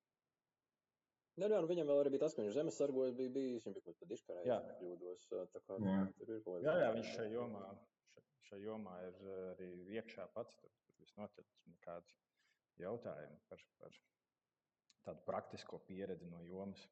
[1.39, 3.63] Jā, jā, viņam vēl arī bija tas, ka viņš zemes sargos bija bijis.
[3.63, 5.27] Viņam bija kaut kāda izkarēja, ja nekļūdos.
[5.31, 5.99] Tā kā jā.
[6.19, 6.65] tur ir kaut kas.
[6.67, 7.61] Jā, jā, viņš šajā jomā,
[8.49, 9.21] šajā jomā ir
[9.53, 10.57] arī iekšā pats.
[10.59, 12.17] Tur, tur visnotaļ nekāds
[12.81, 13.95] jautājums par, par
[15.07, 16.83] tādu praktisko pieredzi no jomas.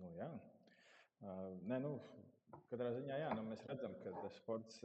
[0.00, 0.28] Nu, jā.
[1.20, 1.96] Uh, nē, nu,
[2.70, 4.80] katrā ziņā jā, nu, mēs redzam, ka sports,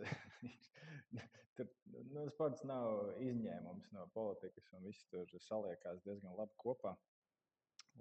[1.58, 1.70] tur,
[2.16, 6.96] nu, sports nav izņēmums no politikas, un viss tur saliekās diezgan labi kopā.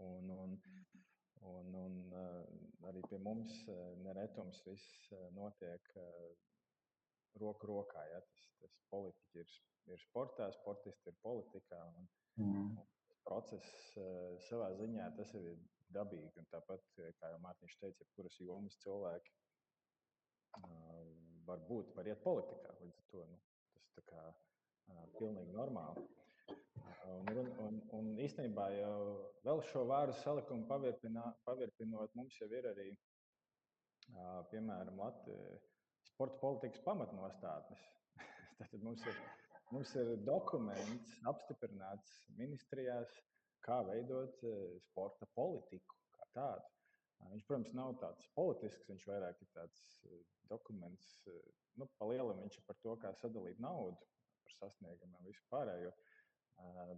[0.02, 0.56] Un, un,
[1.46, 3.60] un, un arī pie mums
[4.02, 5.92] neretums viss notiek
[7.42, 8.02] roku rokā.
[8.10, 8.22] Ja?
[8.30, 9.54] Tas, tas politiķi ir,
[9.94, 11.78] ir sportā, sportisti ir politikā.
[12.00, 12.58] Un, mm.
[12.82, 13.94] un process
[14.48, 15.54] savā ziņā tas ir
[15.94, 16.34] dabīgi.
[16.42, 16.84] Un tāpat,
[17.20, 19.34] kā jau Mārtiņš teica, jebkuras jomas cilvēki
[21.48, 22.74] var būt, var iet politikā.
[22.80, 23.38] Līdz ar to nu,
[23.74, 24.24] tas tā kā
[25.18, 26.06] pilnīgi normāli.
[27.04, 28.96] Un, un, un, un īstenībā jau
[29.44, 32.90] vēl šo vārdu salikumu pavirpinot, mums jau ir arī,
[34.50, 35.70] piemēram, Latvijas
[36.08, 37.88] sporta politikas pamatnostādnes.
[38.58, 39.18] Tad mums ir
[39.72, 43.10] Mums ir dokuments apstiprināts ministrijās,
[43.64, 44.42] kā veidot
[44.84, 46.73] sporta politiku kā tādu.
[47.32, 50.18] Viņš, protams, nav tāds politisks, viņš vairāk ir tāds e,
[50.50, 51.38] dokuments, e,
[51.80, 54.08] nu, pa lielam viņš ir par to, kā sadalīt naudu,
[54.44, 55.94] par sasniegumiem, visu pārējo.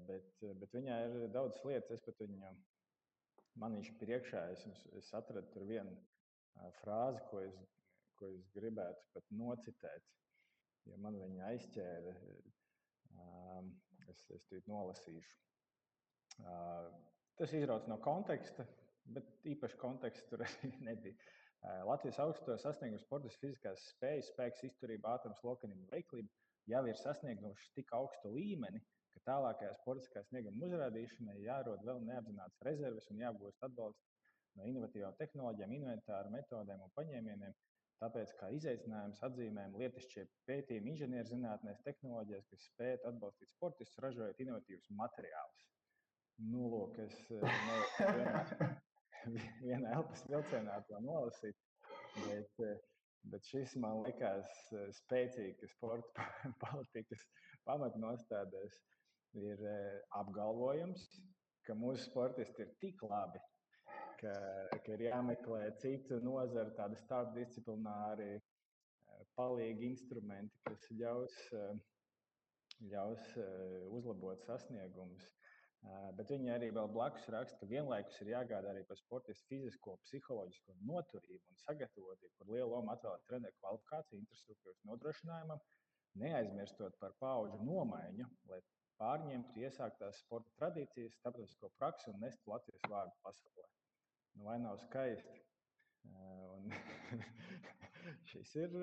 [0.04, 2.50] Bet, bet viņā ir daudz lietas, es pat viņu,
[3.62, 4.66] man viņš priekšā, es,
[5.00, 5.94] es atradu tur vienu
[6.82, 7.56] frāzi, ko es,
[8.20, 10.12] ko es gribētu pat nocitēt,
[10.90, 12.12] jo man viņa aizķēra
[14.10, 15.36] Es, es to nolasīšu.
[17.36, 18.66] Tas izrauc no konteksta,
[19.14, 21.16] bet īpaši konteksts tur arī nebija.
[21.88, 26.30] Latvijas augsto sasniegumu sportists fiziskās spējas, spēks, izturība, ātrums, lokanība, veiklība
[26.70, 28.82] jau ir sasnieguši tik augstu līmeni,
[29.14, 34.12] ka tālākajā sportiskā snieguma uzrādīšanai jārod vēl neapzināts rezerves un jāgūst atbalsts
[34.56, 37.56] no inovatīvām tehnoloģijām, inventāru metodēm un paņēmieniem,
[38.02, 45.62] Tāpēc kā izaicinājums atzīmējam lietišķie pētījumi inženierzinātnēs, tehnoloģijās, kas spētu atbalstīt sportistus, ražojot inovatīvus materiālus.
[46.50, 48.68] Nu, lūk, es nevaru
[49.68, 51.56] vienā elpas vilcienā to nolasīt,
[52.26, 52.62] bet,
[53.32, 54.52] bet šis man likās
[55.02, 56.28] spēcīgi, ka sporta
[56.64, 57.24] politikas
[57.68, 58.78] pamatnostādēs
[59.42, 59.66] ir
[60.16, 61.08] apgalvojums,
[61.66, 63.40] ka mūsu sportisti ir tik labi,
[64.20, 64.34] ka,
[64.84, 71.74] ka ir jāmeklē citu nozaru, tādi starpdisciplināri eh, palīgi instrumenti, kas ļaus, eh,
[72.92, 75.32] ļaus eh, uzlabot sasniegumus.
[76.18, 81.52] Bet viņi arī blakus raksta, ka vienlaikus ir jāgādā arī par sportistu fizisko, psiholoģisko noturību
[81.52, 85.62] un sagatavotību, kur lielu lomu atvēlēt treneru kvalifikāciju, infrastruktūras nodrošinājumam,
[86.22, 88.60] neaizmirstot par pauģu nomaiņu, lai
[89.00, 93.66] pārņemtu iesāktās sporta tradīcijas, starptautisko praksi un nestu Latvijas vārdu pasaulē
[94.36, 95.42] nu, vai nav skaisti.
[96.04, 96.70] Un
[98.30, 98.76] šis ir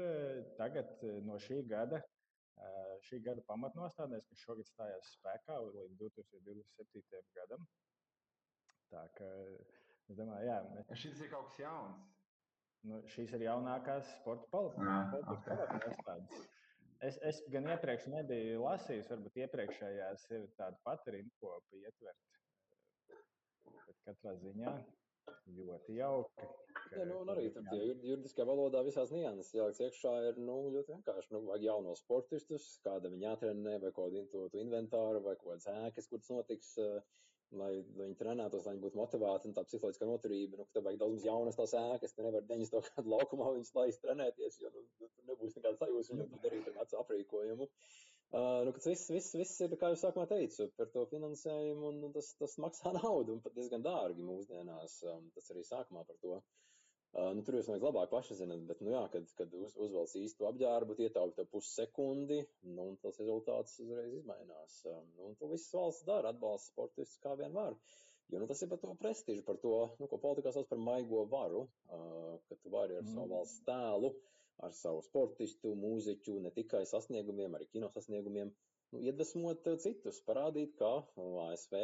[0.59, 2.01] tagad no šī gada,
[3.07, 7.23] šī gada pamatnostādnēs, kas šogad stājās spēkā līdz 2027.
[7.37, 7.65] gadam.
[8.93, 9.29] Tā kā
[10.09, 10.91] es domāju, jā, mēs...
[11.01, 12.11] šis ir kaut kas jauns.
[12.87, 16.43] Nu, šīs ir jaunākās sporta politikas pamatnostādes.
[17.03, 22.21] Es, es gan iepriekš nebiju lasījis, varbūt iepriekšējās ir tāda pati rinkopa ietvert.
[23.73, 24.75] Bet katrā ziņā
[25.53, 26.47] Ļoti jauki.
[26.73, 30.55] Ka, ja, nu, un arī tur tie juridiskā valodā visās nianses jāliek iekšā ir nu,
[30.75, 31.33] ļoti vienkārši.
[31.35, 36.09] Nu, vajag jaunos sportistus, kāda viņi jātrenē, vai kaut kādu inventāru, vai kaut kādas ēkas,
[36.11, 37.19] kuras notiks, eh,
[37.59, 40.59] lai viņi trenētos, lai viņi būtu motivēti un tā psiholoģiskā noturība.
[40.61, 42.93] Nu, tev vajag daudz jaunas tās ēkas, tu nevari 90.
[42.97, 46.81] gadu laukumā viņus laist trenēties, jo nu, tur nebūs nekāda sajūta, viņam tur darīt ar
[46.81, 47.69] vecu aprīkojumu.
[47.69, 52.13] Uh, Uh, nu, viss, viss, viss ir, kā jau sākumā teicu, par to finansējumu, un
[52.15, 54.95] tas, tas maksā naudu, un pat diezgan dārgi mūsdienās.
[55.05, 56.39] Um, tas arī sākumā par to.
[57.13, 60.15] Uh, nu, tur jūs nevajag labāk paši zināt, bet, nu jā, kad, kad uz, uzvelc
[60.17, 62.39] īstu apģērbu, ietaupi to pussekundi,
[62.71, 64.79] nu, un tas rezultāts uzreiz izmainās.
[64.89, 67.77] Um, nu, un to visas valsts dara, atbalsta sportistus kā vien var.
[68.33, 71.21] Jo nu, tas ir par to prestižu, par to, nu, ko politikā sauc par maigo
[71.29, 73.13] varu, uh, ka tu vari ar mm.
[73.13, 74.15] savu valsts tēlu,
[74.67, 78.51] ar savu sportistu, mūziķu, ne tikai sasniegumiem, arī kino sasniegumiem,
[78.93, 80.91] nu, iedvesmot citus, parādīt, ka
[81.47, 81.75] ASV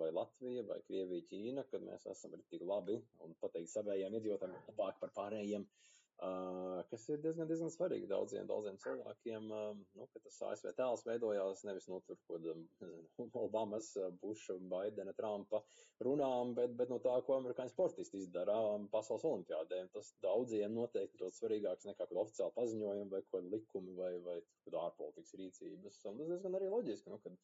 [0.00, 5.00] vai Latvija vai Krievija, Ķīna, kad mēs esam tik labi un pateikt savējiem iedzīvotājiem labāk
[5.04, 10.18] par pārējiem, uh, Uh, kas ir diezgan, diezgan svarīgi daudziem, daudziem cilvēkiem, uh, nu, ka
[10.24, 12.40] tas ASV tēls veidojās nevis no tur, ko
[13.44, 15.60] Obamas, Buša, Baidena, Trumpa
[16.02, 18.56] runām, bet, bet no tā, ko amerikāņu sportisti izdara
[18.90, 19.84] pasaules olimpiādē.
[19.94, 24.40] Tas daudziem noteikti ļoti svarīgāks nekā kaut oficiāli paziņojumi vai kaut likumi vai, vai
[24.74, 26.02] ārpolitikas rīcības.
[26.10, 27.38] Un tas diezgan arī loģiski, nu, kad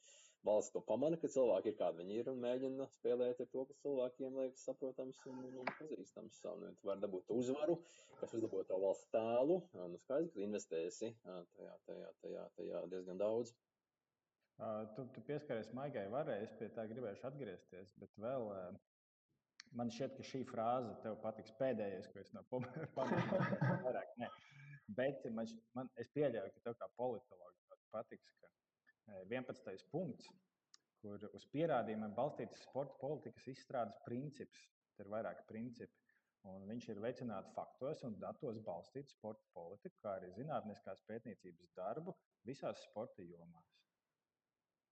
[0.44, 3.82] valsts to pamana, ka cilvēki ir kādi viņi ir un mēģina spēlēt ar to, kas
[3.82, 6.40] cilvēkiem liekas saprotams un, un, un pazīstams.
[6.52, 7.78] Un, tu vari dabūt uzvaru,
[8.20, 9.60] kas uzlabo to valsts tēlu.
[9.76, 13.54] Nu, skaidrs, ka investēsi tajā, tajā, tajā, tajā diezgan daudz.
[14.94, 18.50] Tu, tu pieskaries maigai varai, es pie tā gribēšu atgriezties, bet vēl
[19.74, 22.44] man šķiet, ka šī frāze tev patiks pēdējais, ko es no
[22.98, 24.30] pamanīju.
[24.94, 27.54] Bet man, man, es pieļauju, ka tev kā politologam
[27.94, 28.50] patiks, ka
[29.12, 29.84] 11.
[29.92, 30.30] punkts,
[31.02, 34.64] kur uz pierādījumiem balstīts sporta politikas izstrādes princips.
[34.94, 36.00] Tur ir vairāki principi.
[36.52, 42.12] Un viņš ir veicināts faktos un datos balstīts sporta politiku, kā arī zinātniskās pētniecības darbu
[42.44, 43.70] visās sporta jomās.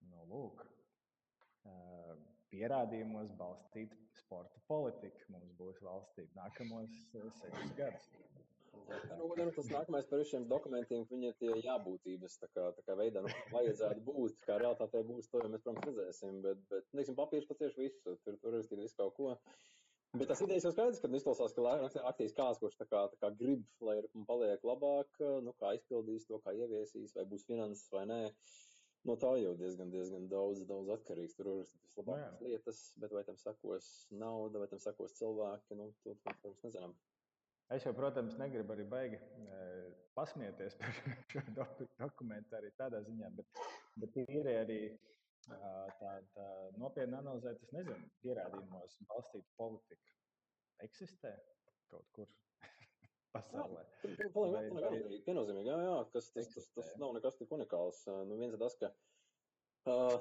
[0.09, 0.63] Nu, lūk,
[2.53, 8.09] pierādījumos balstīta sporta politika mums būs valstī nākamos sešus gadus.
[9.17, 12.83] Nu, nu, tas nākamais par šiem dokumentiem, ka viņi ir tie jābūtības tā kā, tā
[12.87, 16.89] kā veidā, nu, vajadzētu būt, kā realitātē būs, to jau mēs, protams, redzēsim, bet, bet,
[16.91, 19.35] teiksim, papīrs patieši visu, tur, tur rakstīt visu kaut ko.
[20.13, 23.31] Bet tas idejas jau skaidrs, ka izklausās, ka aktīvs kāds, kurš tā kā, tā kā
[23.39, 27.89] grib, lai ir un paliek labāk, nu, kā izpildīs to, kā ieviesīs, vai būs finanses
[27.93, 28.19] vai nē.
[29.09, 31.33] No tā jau diezgan, diezgan daudz, daudz atkarīgs.
[31.35, 36.13] Tur ir vislabākās lietas, bet vai tam sakos nauda, vai tam sakos cilvēki, nu, to,
[36.13, 36.93] to, protams, nezinām.
[37.71, 39.19] Es jau, protams, negribu arī baigi
[40.17, 40.97] pasmieties par
[41.31, 41.43] šo
[41.99, 43.63] dokumentu arī tādā ziņā, bet,
[44.03, 44.79] bet ir arī
[45.47, 46.47] tā, tā
[46.81, 51.33] nopietni analizēt, es nezinu, pierādījumos balstīta politika eksistē
[51.89, 52.29] kaut kur
[53.33, 53.87] pasaulē.
[54.03, 58.03] Viennozīmīgi, jā, jā, kas, tas, tas, tas nav nekas tik unikāls.
[58.27, 59.12] Nu, viens ir tas, ka Uh,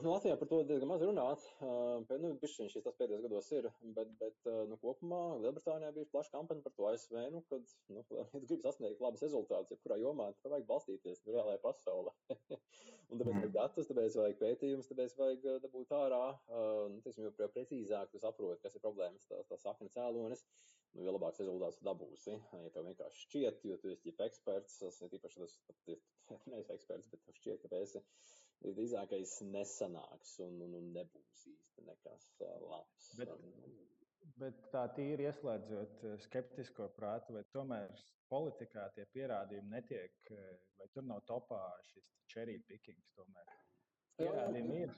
[0.02, 1.42] nu, Latvijā par to diezgan maz runāt.
[1.62, 6.10] Uh, bet, nu, šis tas pēdējos gados ir, bet, bet uh, nu, kopumā Lielbritānijā bija
[6.10, 10.00] plaša kampaņa par to ASV, nu, kad, nu, ja tu gribi sasniegt labus rezultātus, jebkurā
[10.02, 12.14] jomā, tad vajag balstīties reālajā pasaulē.
[13.12, 17.50] un tāpēc vajag datus, tāpēc vajag pētījumus, tāpēc vajag dabūt ārā, uh, nu, teiksim, jo
[17.54, 20.42] precīzāk tu saproti, kas ir problēmas, tās tā sakna cēlonis,
[20.96, 22.34] nu, jo labāks rezultāts dabūsi.
[22.34, 27.14] Ja tev vienkārši šķiet, jo tu esi eksperts, tas ir īpaši tas, tas neesi eksperts,
[27.14, 28.02] bet tev šķiet, ka tu esi
[28.66, 32.28] visdrīzākais nesanāks un, un, un nebūs īsti nekas
[32.62, 33.08] labs.
[33.18, 33.32] Bet,
[34.42, 37.94] bet tā tīri ieslēdzot skeptisko prātu, vai tomēr
[38.32, 40.32] politikā tie pierādījumi netiek,
[40.78, 43.50] vai tur nav topā šis cherry picking tomēr?
[44.20, 44.94] Pierādījumi ir.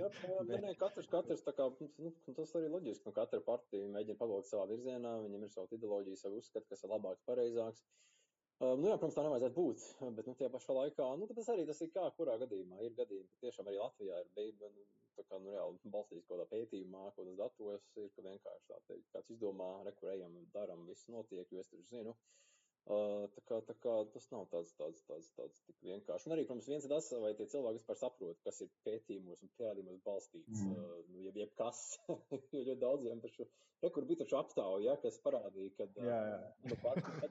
[0.00, 0.08] jā,
[0.48, 0.58] bet...
[0.64, 1.68] nē, katrs, katrs kā,
[2.00, 3.04] nu, tas arī loģiski.
[3.06, 6.94] Nu, katra partija mēģina pavilkt savā virzienā, viņam ir sava ideoloģija, savu uzskatu, kas ir
[6.94, 7.84] labāks, pareizāks.
[7.84, 8.15] Uh,
[8.56, 9.82] Um, nu, jā, protams, tā nevajadzētu būt,
[10.16, 12.78] bet nu, tajā pašā laikā, nu, tas arī tas ir kā kurā gadījumā.
[12.86, 14.86] Ir gadījumi, ka tiešām arī Latvijā ir beigta, nu,
[15.18, 19.10] kā, nu, reāli balstīts kaut kādā pētījumā, kaut kādos datos, ir, ka vienkārši tā teikt,
[19.12, 22.16] kāds izdomā, rekurējam, daram, viss notiek, jo es taču zinu.
[22.16, 22.46] Uh,
[22.86, 26.28] tā kā, tā kā tas nav tāds, tāds, tāds, tāds tik vienkārši.
[26.28, 29.52] Un arī, protams, viens ir tas, vai tie cilvēki vispār saprot, kas ir pētījumos un
[29.58, 31.00] pierādījumos balstīts, mm.
[31.10, 31.82] nu, jeb, jeb kas,
[32.54, 33.48] jo ļoti daudziem taču,
[33.82, 36.38] te, kur bija taču aptauja, ja, kas parādīja, ka, jā, jā.
[36.70, 36.78] nu,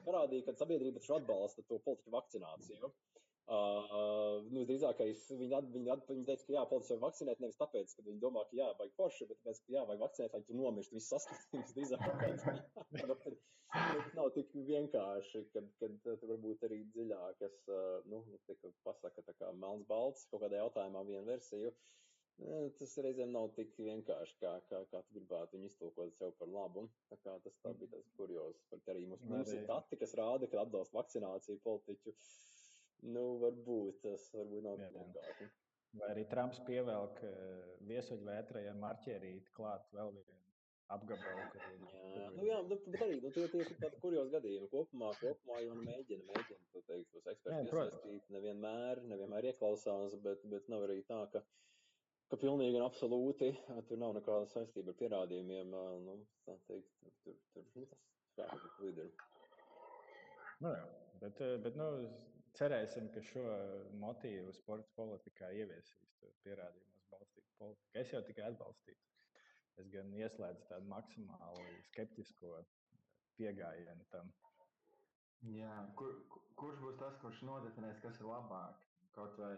[0.08, 2.92] parādīja, ka sabiedrība taču atbalsta to politiķu vakcināciju.
[3.46, 7.58] Uh, nu, drīzākais viņi, at, viņi, at, viņi teica, ka jā, politiķi vajag vakcinēt nevis
[7.60, 10.46] tāpēc, ka viņi domā, ka jā, vajag forši, bet tāpēc, ka jā, vajag vakcinēt, lai
[10.48, 11.74] tu nomirst visu saslimtību.
[11.76, 12.02] Drīzāk
[13.76, 17.60] tas nav tik vienkārši, kad, kad tur varbūt arī dziļākas,
[18.10, 21.70] nu, tika pasaka tā kā melns balts kaut kādā jautājumā vienu versiju.
[22.80, 26.88] Tas reizēm nav tik vienkārši, kā, kā, kā tu gribētu viņu iztulkot sev par labu.
[27.12, 30.50] Tā kā tas tā bija tas kurjos, par arī mums, mums ir dati, kas rāda,
[30.50, 32.12] ka atbalsta vakcināciju politiķu.
[32.12, 32.45] Uh,
[33.04, 35.50] Nu, varbūt tas varbūt nav vienkārši.
[35.96, 37.36] Vai arī Trumps pievelk eh,
[37.88, 40.36] viesuļvētrai ar marķierīti klāt vēl vienu
[40.94, 41.44] apgabalu.
[41.52, 41.62] Kad,
[42.16, 44.68] jā, nu, jā nu, bet arī nu, tie, tie ir tādi kurjos gadījumi.
[44.72, 48.28] Kopumā, kopumā jau mēģina, mēģina to teikt, tos ekspertus iesaistīt.
[48.36, 51.42] Nevienmēr, nevienmēr ieklausās, bet, bet nav arī tā, ka,
[52.30, 53.52] ka pilnīgi un absolūti
[53.88, 55.74] tur nav nekāda saistība ar pierādījumiem.
[56.06, 56.92] Nu, tā teikt,
[57.24, 58.06] tur, tur, nu, tas,
[58.38, 58.48] kā
[58.86, 59.02] ir.
[60.62, 60.86] Nu, jā,
[61.24, 61.90] bet, bet nu,
[62.58, 63.44] cerēsim, ka šo
[64.00, 67.92] motīvu sporta politikā ieviesīs pierādījumos balstītu politiku.
[68.02, 69.02] Es jau tikai atbalstītu.
[69.82, 72.60] Es gan ieslēdzu tādu maksimāli skeptisko
[73.36, 74.30] pieejamību tam.
[75.52, 76.14] Jā, kur,
[76.56, 78.80] kurš būs tas, kurš nodefinēs, kas ir labāk?
[79.16, 79.52] Kaut vai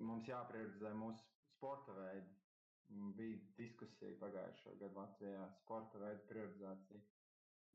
[0.00, 2.32] mums jāprioritizē mūsu sporta veidi.
[3.18, 7.00] Bija diskusija pagājušā gada Latvijā sporta veidu prioritizācija.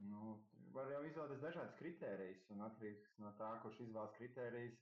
[0.07, 0.37] Nu,
[0.75, 4.79] var jau izvēlēties dažādas kritērijas, un atkarīgs no tā, kurš izvēlas kritērijas,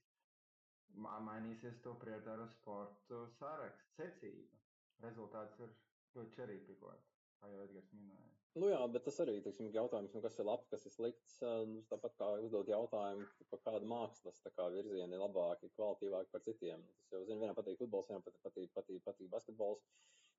[1.03, 4.61] mainīsies to prioritāro sportu saraksts, secība.
[5.03, 5.73] Rezultāts ir
[6.17, 8.33] ļoti čerīpikot, kā jau Edgars minēja.
[8.57, 11.35] Nu jā, bet tas arī ir jautājums, nu, kas ir labs, kas ir slikts.
[11.69, 16.85] Nu, tāpat kā uzdot jautājumu, par kādu mākslas kā virzienu ir labāki, kvalitīvāki par citiem.
[17.03, 19.83] Tas jau, zinu, vienam patīk futbols, vienam patīk, patīk, patīk, patīk basketbols.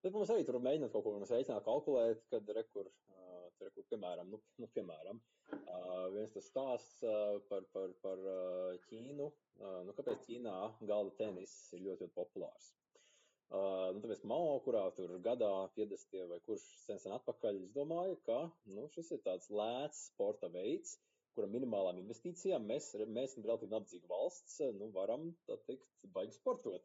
[0.03, 3.28] Bet mums arī tur mēģināt kaut ko reiķināt, kalkulēt, kad rekur, uh,
[3.65, 5.21] rekur piemēram, nu, nu, piemēram
[6.15, 7.05] viens tas stāsts
[7.49, 8.25] par, par, par
[8.89, 9.31] Ķīnu.
[9.89, 10.59] Nu, kāpēc Ķīnā
[10.91, 12.73] galda tenis ir ļoti, ļoti populārs?
[13.49, 18.19] Uh, nu, tāpēc Mao, kurā tur gadā 50 vai kurš sen sen atpakaļ, es domāju,
[18.27, 18.43] ka
[18.77, 20.99] nu, šis ir tāds lēts sporta veids,
[21.33, 26.85] kura minimālām investīcijām mēs, mēs relatīvi nabadzīga valsts, nu, varam, tā teikt, baigi sportot.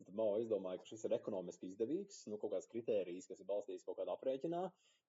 [0.00, 3.86] Tad Mao izdomāja, ka šis ir ekonomiski izdevīgs, nu, kaut kāds kritērijs, kas ir balstīts
[3.86, 4.64] kaut kādā aprēķinā,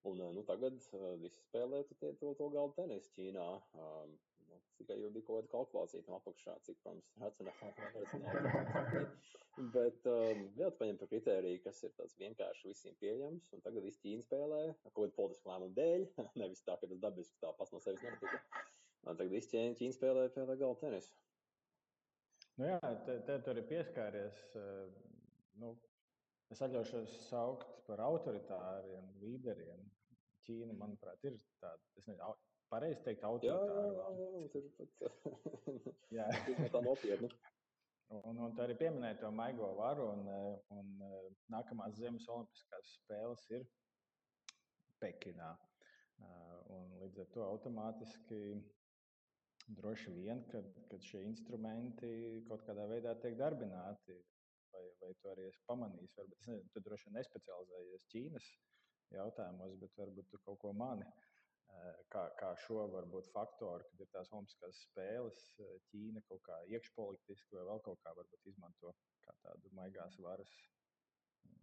[0.09, 3.47] un nu, tagad uh, visi spēlē to, to, galdu tenisu Ķīnā.
[3.77, 4.15] Um,
[4.49, 9.05] nu, tikai jau bija kaut kāda kalkulācija tam apakšā, cik, protams, racionāli.
[9.75, 13.83] Bet, um, jā, tu paņem par kritēriju, kas ir tāds vienkārši visiem pieejams, un tagad
[13.85, 16.07] visi Ķīna spēlē kaut kādu politisku lēmumu dēļ,
[16.41, 18.39] nevis tā, ka tas dabiski tā pats no sevis notika.
[19.03, 21.13] Tagad visi Ķīna spēlē pie tā galda tenisu.
[22.59, 24.39] Nu jā, te, te tur ir pieskāries.
[24.59, 24.89] Eh,
[25.61, 25.71] nu,
[26.53, 29.87] es atļaušos saukt par autoritāriem līderiem.
[30.47, 32.34] Ķīna, manuprāt, ir tāda, es nezinu,
[32.71, 34.51] pareizi teikt, autoritāra valsts.
[34.54, 35.01] Tur pat
[36.17, 36.27] jā.
[36.75, 37.32] tā nopietni.
[38.12, 42.95] Un, un tā arī pieminēja to maigo varu, un, eh, un eh, nākamās Ziemas Olimpiskās
[42.97, 43.67] spēles ir
[44.99, 45.54] Pekinā.
[46.71, 48.41] Un līdz ar to automātiski
[49.80, 52.12] droši vien, kad, kad šie instrumenti
[52.47, 54.17] kaut kādā veidā tiek darbināti,
[54.73, 58.51] vai, vai tu arī esi pamanījis, varbūt es nezinu, tu droši vien nespecializējies Ķīnas
[59.17, 61.08] jautājumos, bet varbūt tu kaut ko mani.
[62.12, 65.45] Kā, kā šo varbūt faktoru, kad ir tās olimpiskās spēles,
[65.89, 68.91] Ķīna kaut kā iekšpolitiski vai vēl kaut kā varbūt izmanto
[69.26, 70.52] kā tādu maigās varas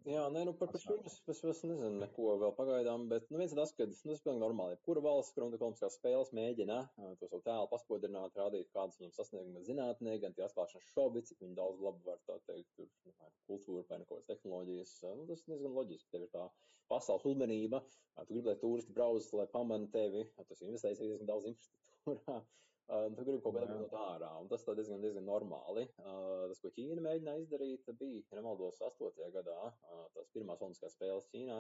[0.07, 3.41] Jā, nē, nu par, par šo es, es, es nezinu neko vēl pagaidām, bet nu,
[3.41, 4.79] viens ir tas, ka nu, tas ir pilnīgi normāli.
[4.87, 6.79] Kura valsts, olimpiskās spēles mēģina
[7.21, 11.59] to savu tēlu paspodrināt, rādīt, kādas viņam sasniegumi zinātnē, gan tie atklāšanas šobi, cik viņi
[11.59, 14.95] daudz labu var tā teikt, tur, nu, vai kultūra, vai kaut kādas tehnoloģijas.
[15.19, 16.13] Nu, tas diezgan loģiski.
[16.15, 16.47] Tev ir tā
[16.89, 17.83] pasaules uzmanība,
[18.23, 22.39] tu gribi, lai turisti brauc, lai pamana tevi, tas investējas diezgan daudz infrastruktūrā.
[22.89, 25.85] Uh, tu gribi kaut kādā veidā no ārā, un tas diezgan, diezgan normāli.
[26.01, 29.29] Uh, tas, ko Ķīna mēģināja izdarīt, bija, ja nemaldos, 8.
[29.35, 31.59] gadā, uh, tās pirmās Olimpiskās spēles Ķīnā.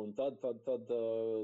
[0.00, 0.90] Un tad, tad, tad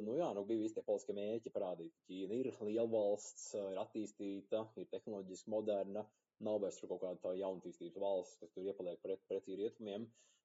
[0.06, 3.80] nu jā, nu bija visi tie politiskie mērķi parādīt, ka Ķīna ir liela valsts, ir
[3.82, 6.04] attīstīta, ir tehnoloģiski moderna,
[6.46, 10.06] nav vairs kaut kāda tā jaunatīstības valsts, kas tur iepaliek pret, pretī rietumiem.
[10.06, 10.36] Uh,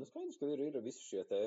[0.00, 1.40] nu, skaidrs, ka ir, ir visi šie te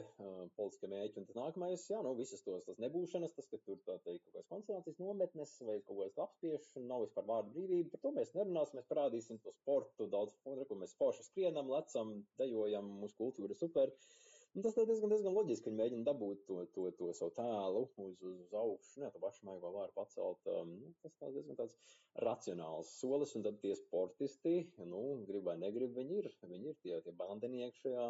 [0.58, 3.98] politiskie mēķi, un tas nākamais, jā, nu, visas tos, tas nebūšanas, tas, ka tur tā
[4.06, 8.14] teikt kaut kādas koncentrācijas nometnes vai kaut kādas apspiešana, nav vispār vārdu brīvība, par to
[8.20, 13.58] mēs nerunāsim, mēs parādīsim to sportu, daudz, ko mēs forši skrienam, lecam, dejojam, mūsu kultūra
[13.58, 13.92] super.
[13.92, 15.70] Uh, Un nu, tas diezgan, diezgan loģiski.
[15.70, 19.48] Viņi mēģina dabūt to, to, to savu tēlu uz, uz, uz augšu, ne, to pašu
[19.48, 20.50] maigo vāru pacelt.
[20.52, 21.78] Um, nu, tas tā diezgan tāds
[22.26, 24.58] racionāls solis, un tad tie sportisti,
[24.92, 28.10] nu, grib vai negrib, viņi ir, viņi ir tie, tie bandinieki šajā,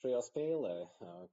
[0.00, 0.74] šajā spēlē,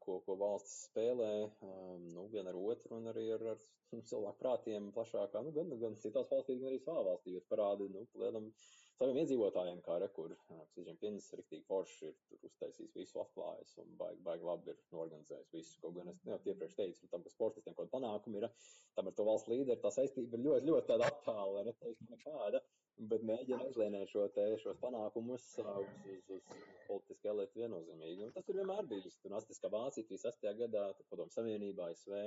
[0.04, 4.92] ko, ko valsts spēlē, um, nu, vien ar otru un arī ar, ar cilvēku prātiem
[4.98, 8.52] plašākā, nu, gan, gan citās valstīs, gan arī savā valstī, jo parādi, nu, lielam
[9.02, 10.34] saviem iedzīvotājiem, kā rekur,
[10.72, 15.80] Ksiģiņpins riktīgi forši ir tur uztaisījis visu atklājis un baigi, baigi labi ir norganizējis visu.
[15.82, 18.48] Kaut gan es jau iepriekš teicu, tam, ka sportistiem kaut kāda panākuma ir,
[18.98, 22.62] tam ar to valsts līderi tā saistība ir ļoti, ļoti tāda attāla, lai neteiktu nekāda,
[23.12, 28.28] bet mēģina uzlēnēt šo te, šos panākumus uz, uz, uz politiski elitu viennozīmīgi.
[28.28, 29.18] Un tas ir vienmēr bijis.
[29.24, 30.52] Tur nastiskā Vācija 36.
[30.62, 32.22] gadā, tur padomu savienībā, SV.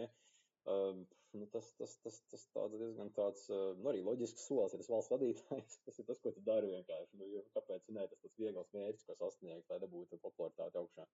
[0.64, 1.02] Um,
[1.36, 5.12] nu, tas, tas, tas, tas tāds diezgan tāds, nu, arī loģisks solis, ja tas valsts
[5.12, 7.18] vadītājs, tas ir tas, ko tu dari vienkārši.
[7.20, 11.06] Nu, jo, kāpēc ne, tas tas viegls mērķis, ko sasniegt, lai dabūtu popularitāti augšā.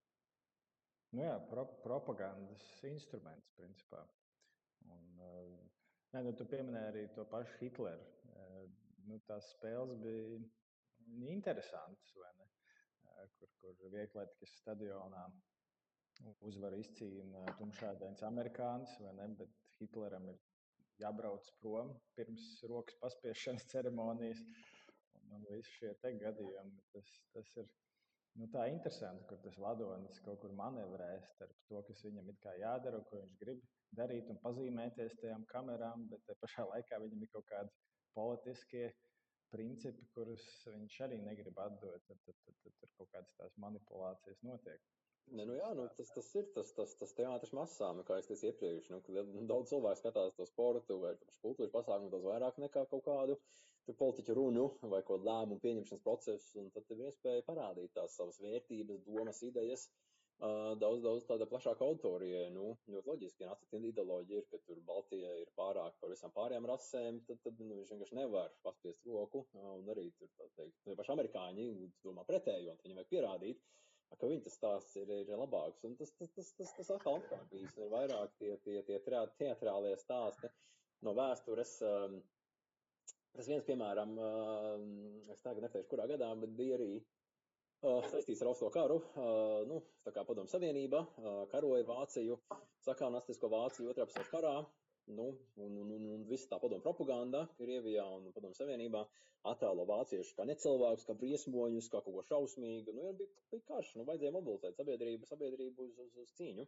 [1.18, 4.04] Nu jā, pro, propagandas instruments, principā.
[4.86, 5.56] Un, uh,
[6.14, 8.06] nē, nu, tu pieminēji arī to pašu Hitleru.
[9.08, 10.38] Nu, tās spēles bija
[11.32, 12.46] interesantas, vai ne?
[13.38, 15.24] Kur, kur vieglietīgas stadionā
[16.48, 19.28] uzvaru izcīna tumšādains amerikānis, vai ne?
[19.40, 20.38] Bet Hitleram ir
[21.00, 24.42] jābrauc prom pirms rokas paspiešanas ceremonijas.
[25.20, 25.94] Un, un visi šie
[26.24, 27.68] gadījumi, tas, tas ir
[28.38, 33.02] nu, tā interesanti, kur tas vadonis kaut kur manevrē starp to, kas viņam ir jādara,
[33.10, 33.62] ko viņš grib
[33.98, 37.72] darīt un pazīmēties tajām kamerām, bet te pašā laikā viņam ir kaut kādi
[38.14, 38.90] politiskie
[39.54, 42.06] principi, kurus viņš arī negrib atdot.
[42.06, 44.84] Tad, tad, tad, tad tur kaut kādas tās manipulācijas notiek.
[45.30, 48.48] Ne, nu jā, nu, tas, tas ir tas, tas, tas teātris masām, kā es teicu
[48.48, 48.88] iepriekš.
[48.90, 48.98] Nu,
[49.52, 51.12] daudz cilvēku skatās to sportu vai
[51.44, 53.38] kultūras pasākumu daudz vairāk nekā kaut kādu
[54.00, 56.50] politiķu runu vai kaut kādu lēmumu pieņemšanas procesu.
[56.62, 59.86] Un tad ir iespēja parādīt tās savas vērtības, domas, idejas.
[60.40, 62.46] Uh, daudz, daudz tāda plašāka autorija.
[62.54, 66.68] Nu, ļoti loģiski, ja nāca ideoloģija, ir, ka tur Baltija ir pārāk par visām pārējām
[66.70, 69.44] rasēm, tad, tad nu, viņš vienkārši nevar paspiest roku.
[69.52, 71.68] Uh, un arī tur, tā teikt, paši amerikāņi
[72.06, 73.60] domā pretējo, un viņiem vajag pierādīt.
[73.60, 73.76] Uh,
[74.18, 75.84] ka viņa tas stāsts ir, ir labāks.
[75.88, 77.76] Un tas, tas, tas, tas, tas atkal atkārtojas.
[77.78, 78.98] Ir vairāk tie, tie, tie
[79.38, 80.50] teatrālie stāsti
[81.06, 81.76] no vēstures.
[81.86, 82.18] Um,
[83.36, 84.90] tas viens, piemēram, um,
[85.32, 89.00] es tagad neteikšu, kurā gadā, bet bija arī uh, saistīts ar Austo karu.
[89.14, 92.40] Uh, nu, tā kā Padomu Savienība uh, karoja Vāciju,
[92.86, 94.54] sakānastisko Vāciju otrā pasaules karā.
[95.10, 99.00] Nu, un, un, un, un visa tā padomu propaganda Krievijā un Padomu Savienībā
[99.50, 102.94] attēlo vāciešus kā necilvēkus, kā briesmoņus, kā kaut ko šausmīgu.
[102.94, 106.66] Nu, ja bija, bija karš, nu, vajadzēja mobilizēt sabiedrību, sabiedrību uz, uz, uz cīņu.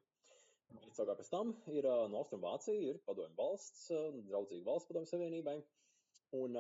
[0.96, 3.86] Savukārt pēc tam ir no Austrumvācija, ir padomju valsts,
[4.30, 5.58] draudzīga valsts Padomu Savienībai,
[6.38, 6.56] un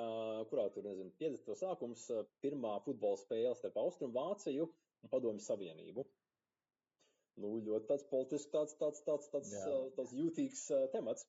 [0.50, 1.56] kurā tur, nezinu, 50.
[1.62, 2.04] sākums,
[2.44, 6.04] pirmā futbola spēle starp Austrumvāciju un Padomju Savienību.
[7.40, 9.54] Nu, ļoti tāds politisks, tāds, tāds, tāds, tāds,
[9.96, 11.24] tāds jūtīgs temats.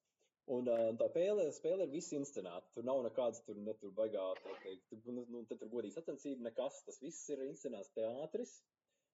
[0.52, 2.68] Un tā spēle, spēle ir visi inscenēta.
[2.76, 6.82] Tur nav nekādas, tur netur baigā, tā teikt, tur, nu, nu tur godīgi sacensība, nekas.
[6.88, 8.58] Tas viss ir inscenēts teātris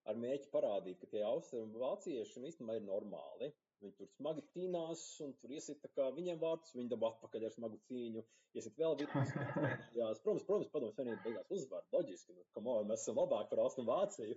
[0.09, 3.51] ar mēģi parādīt, ka tie austrumu vācieši nu, īstenībā ir normāli.
[3.83, 7.77] Viņi tur smagi cīnās, un tur iesit kā viņiem vārtus, viņi dabū atpakaļ ar smagu
[7.85, 8.25] cīņu,
[8.57, 9.35] iesit vēl vitus.
[9.99, 13.93] Jā, protams, protams, padomus vienīgi beigās uzvar, loģiski, nu, on, mēs esam labāki par austrumu
[13.93, 14.35] Vāciju,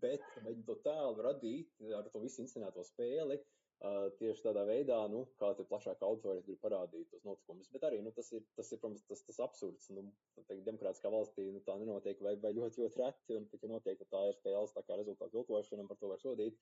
[0.00, 3.42] bet mēģina to tēlu radīt ar to visu inscenēto spēli.
[3.42, 7.68] Uh, Uh, tieši tādā veidā, nu, kā te plašāk autori grib parādīt tos notikumus.
[7.70, 9.86] Bet arī, nu, tas ir, tas ir, protams, tas, tas absurds.
[9.94, 10.02] Nu,
[10.40, 14.10] teikt, demokrātiskā valstī, nu, tā nenotiek vai, vai ļoti, ļoti reti, un, ja notiek, tad
[14.16, 16.58] tā ir spēles, tā kā rezultātu viltošana, par to var sodīt.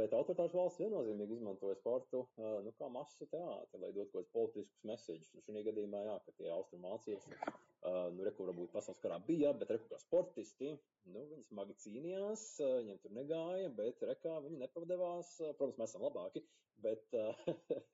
[0.00, 4.34] Bet autoritārs valsts viennozīmīgi izmantoja sportu uh, nu, kā masu teātri, lai dotu kaut kādus
[4.34, 5.32] politiskus mēsīčus.
[5.38, 7.38] Nu, šajā gadījumā, jā, ka tie austrumācieši
[7.80, 10.74] Uh, nu, rekur varbūt pasaules karā bija, bet rekur kā sportisti,
[11.14, 15.30] nu, viņi smagi cīnījās, uh, viņiem tur negāja, bet rekā viņi nepadevās.
[15.40, 16.42] Uh, protams, mēs esam labāki,
[16.84, 17.40] bet uh,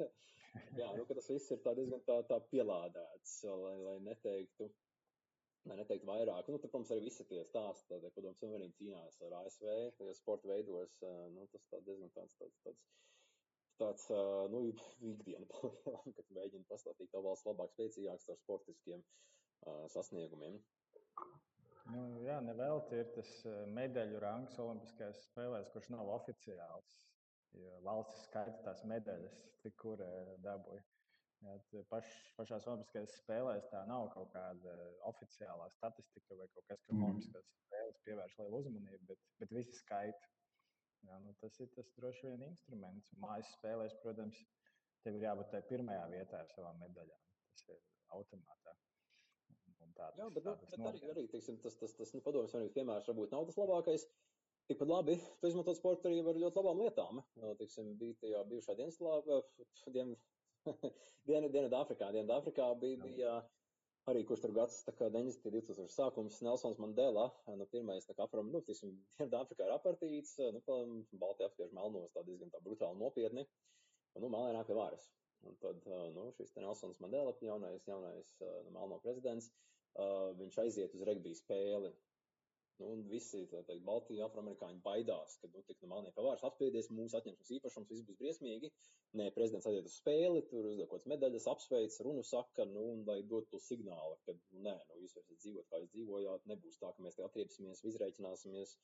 [0.81, 4.67] jā, nu, tas viss ir tā diezgan tā, tā pielādēts, lai, lai neteiktu.
[5.71, 9.39] Lai neteiktu vairāk, nu, tad, protams, arī visi tie stāsti, tad, padomu savienība cīnās ar
[9.45, 9.71] ASV,
[10.01, 10.99] tajos sporta veidos,
[11.35, 12.85] nu, tas tā diezgan tāds, tāds, tāds,
[13.83, 14.11] tāds
[14.51, 14.67] nu,
[15.13, 19.36] ikdiena palielam, kad mēģina pastāstīt to valsts labāk, spēcīgāks ar sportiskiem uh,
[19.93, 20.59] sasniegumiem.
[21.95, 23.31] Nu, jā, nevelti ir tas
[23.77, 26.97] medaļu rangs Olimpiskajās spēlēs, kurš nav oficiāls.
[27.87, 30.03] Valsts skaita tās medaļas, cik kur
[30.45, 30.83] dabūja.
[31.93, 34.75] Paš, pašās Olimpiskajās spēlēs tā nav kaut kāda
[35.11, 37.07] oficiālā statistika vai kaut kas, kam mm.
[37.09, 40.33] Olimpiskās spēles pievērš lielu uzmanību, bet, bet visi skaita.
[41.07, 43.13] Jā, nu, tas ir tas droši vien instruments.
[43.23, 44.41] Mājas spēlēs, protams,
[45.05, 47.27] tev ir jābūt tajā pirmajā vietā ar savām medaļām.
[47.53, 47.83] Tas ir
[48.17, 48.66] automātā.
[49.97, 53.07] Tā, Jā, bet, nu, bet arī, arī teiksim, tas, tas, tas nu, padomjas vienības piemērs
[53.09, 54.05] varbūt nav tas labākais.
[54.69, 57.21] Tikpat labi, tu izmantot sportu arī ar ļoti labām lietām.
[57.61, 59.39] Tiksim, bija tajā bijušā Dienaslāvā,
[59.95, 60.17] dien,
[61.29, 62.11] dien, Dienvidāfrikā.
[62.17, 63.37] Dienvidāfrikā bija, bija
[64.11, 65.47] arī kurš tur gads, tā kā 90.
[65.55, 67.29] 2000 sākums, Nelsons Mandela,
[67.59, 70.65] nu, pirmais, tā kā apram, nu, tiksim, Dienvidāfrikā ir apartīts, nu,
[71.23, 73.47] Baltija apspiež melnos tā diezgan tā brutāli nopietni,
[74.17, 75.09] un, nu, melnā pie varas.
[75.47, 75.87] Un tad,
[76.17, 79.53] nu, šis te Nelsons Mandela, jaunais, jaunais, nu, melno prezidents,
[80.03, 81.93] uh, viņš aiziet uz regbija spēli.
[82.79, 87.17] Nu, un visi teikt, Baltijas afroamerikāņi baidās, ka nu, tik no malniem pavārs apspiedies, mūsu
[87.17, 88.71] atņems mums īpašums, viss būs briesmīgi.
[89.17, 93.07] Nē, prezidents aiziet uz spēli, tur uzdod kaut kādas medaļas, apsveic, runu saka, nu, un
[93.09, 96.77] lai dotu to signālu, ka, nu, nē, nu, jūs varat dzīvot, kā jūs dzīvojāt, nebūs
[96.83, 98.77] tā, ka mēs te atriepsimies, izreikināsimies.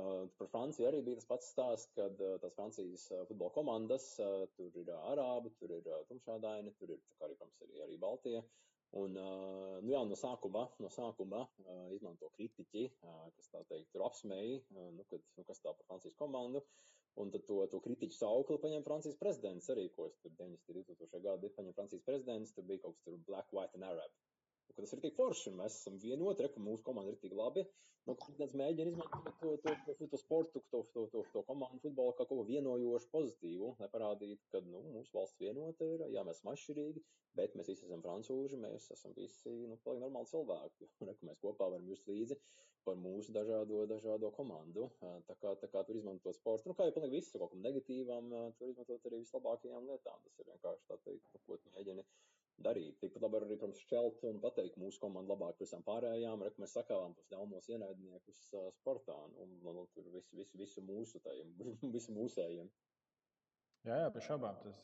[0.00, 4.10] Uh, par Franciju arī bija tas pats stāsts, kad uh, tās Francijas uh, futbola komandas,
[4.22, 7.80] uh, tur ir uh, arābi, tur ir uh, tumšādaini, tur ir, kā arī, protams, arī,
[7.86, 8.42] arī Baltija.
[8.98, 11.44] Un, nu jā, no sākuma, no sākuma
[11.94, 12.88] izmanto kritiķi,
[13.36, 16.64] kas tā teikt, tur apsmēja, nu, kad, nu, kas tā par Francijas komandu.
[17.20, 20.74] Un tad to, to kritiķu saukli paņem Francijas prezidents arī, ko es tur 90.
[20.74, 21.22] 2000.
[21.24, 24.14] gadi paņem Francijas prezidents, tur bija kaut kas tur Black, White and Arab.
[24.74, 27.64] Ka tas ir tik forši, un mēs esam vienoti, ka mūsu komanda ir tik labi.
[28.08, 32.14] Nu, Kāds mēģina izmantot to, to, to, to sportu, to, to, to, to komandu futbolu
[32.16, 36.40] kā kaut ko vienojošu, pozitīvu, lai parādītu, ka nu, mūsu valsts vienota ir, jā, mēs
[36.40, 37.04] esam atšķirīgi,
[37.38, 40.90] bet mēs visi esam francūži, mēs esam visi nu, normāli cilvēki.
[41.10, 42.40] Re, mēs kopā varam just līdzi
[42.86, 44.88] par mūsu dažādo, dažādo komandu.
[45.28, 48.32] Tā kā, tā kā tur izmantot sportu, nu, kā jau pilnīgi visu kaut kam negatīvam,
[48.58, 50.24] tur izmantot arī vislabākajām lietām.
[50.24, 52.06] Tas ir vienkārši tā teikt, nu, ko tu mēģini
[52.58, 52.98] darīt.
[53.00, 56.76] Tikpat labi arī, protams, šķelt un pateikt mūsu komandu labāk par visām pārējām, re, mēs
[56.76, 61.54] sakāvām tos ļaunos ienaidniekus uh, sportā un, un, un tur visu, visu, visu mūsu tajiem,
[61.96, 62.70] visu mūsējiem.
[63.88, 64.82] Jā, jā, bez šaubām tas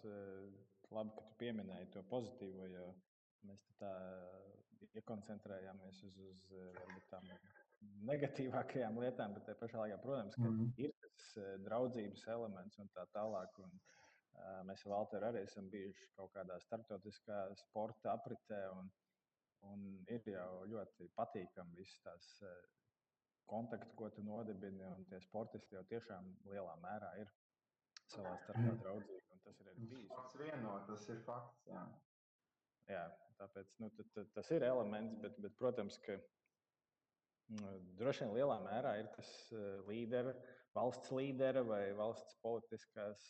[0.94, 2.86] labi, ka tu pieminēji to pozitīvo, jo
[3.44, 3.92] mēs tā
[4.96, 6.46] iekoncentrējāmies uz, uz
[6.78, 7.28] varbūt, tām
[8.08, 10.72] negatīvākajām lietām, bet tajā pašā laikā, protams, ka mm -hmm.
[10.84, 11.26] ir tas
[11.66, 13.60] draudzības elements un tā tālāk.
[13.64, 13.76] Un,
[14.68, 18.90] Mēs ar Valteru arī esam bijuši kaut kādā starptautiskā sporta apritē, un,
[19.70, 22.30] un ir jau ļoti patīkami visas tās
[23.50, 24.84] kontakti, ko tu nodibini.
[24.90, 27.30] Un tie sportisti jau tiešām lielā mērā ir
[28.12, 29.40] savā starpā draudzīgi.
[29.46, 30.10] Tas ir arī bijis.
[30.14, 31.66] Tas vieno, tas ir fakts.
[31.70, 31.84] Jā,
[32.90, 33.04] jā
[33.40, 36.16] tāpēc nu, t, t, tas ir elements, bet, bet protams, ka
[37.56, 39.32] nu, droši vien lielā mērā ir tas
[39.88, 40.34] līdera,
[40.76, 43.26] valsts līdera vai valsts politiskās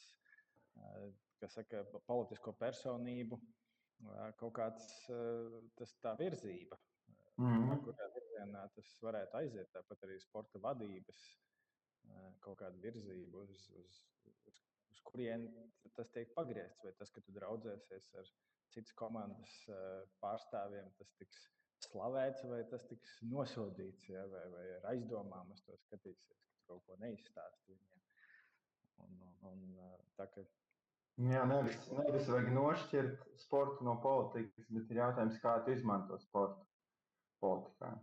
[1.53, 3.39] saka, politisko personību,
[4.41, 4.87] kaut kāds
[5.79, 6.79] tas tā virzība,
[7.39, 7.83] mm -hmm.
[7.85, 9.73] kurā virzienā tas varētu aiziet.
[9.73, 11.23] Tāpat arī sporta vadības
[12.41, 14.61] kaut kāda virzība, uz, uz, uz,
[14.91, 15.49] uz kurien
[15.95, 16.85] tas tiek pagriezts.
[16.85, 18.33] Vai tas, ka tu draudzēsies ar
[18.75, 19.55] citas komandas
[20.23, 21.47] pārstāvjiem, tas tiks
[21.87, 26.65] slavēts, vai tas tiks nosodīts, ja, vai, vai ar aizdomām uz to skatīsies, ka tu
[26.71, 28.05] kaut ko neizstāsti viņiem.
[29.05, 29.19] Un,
[29.51, 29.65] un,
[30.17, 30.45] tā, ka
[31.17, 36.67] Jā, nevis, nevis vajag nošķirt sportu no politikas, bet ir jautājums, kā tu izmanto sportu
[37.41, 37.95] politikā.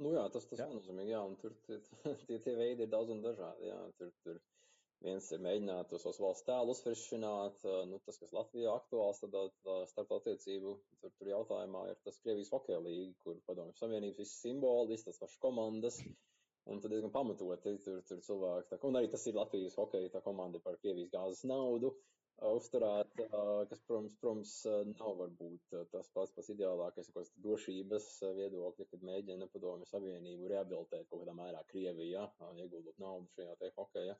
[0.00, 1.76] Nu jā, tas tas viennozīmīgi, jā, un tur tie,
[2.26, 4.40] tie, tie veidi ir daudz un dažādi, jā, tur, tur
[5.04, 10.16] viens ir mēģināt to savus valsts tēlu uzfrišināt, nu, tas, kas Latvijā aktuāls, tad starp
[10.16, 15.20] attiecību, tur, tur jautājumā ir tas Krievijas hokeja līga, kur padomju savienības visi simboli, tas
[15.20, 16.00] pašas komandas,
[16.70, 18.68] Un tad diezgan pamatoti tur, tur cilvēki.
[18.70, 21.90] Tā, un arī tas ir Latvijas hokeja komanda par Krievijas gāzes naudu
[22.50, 23.12] uzturēt,
[23.70, 24.52] kas, protams, protams,
[24.92, 31.22] nav varbūt tas pats pats ideālākais, kas drošības viedokļa, kad mēģina padomju savienību rehabilitēt kaut
[31.22, 32.26] kādā mērā Krievijā,
[32.58, 34.16] ieguldot naudu šajā te hokeja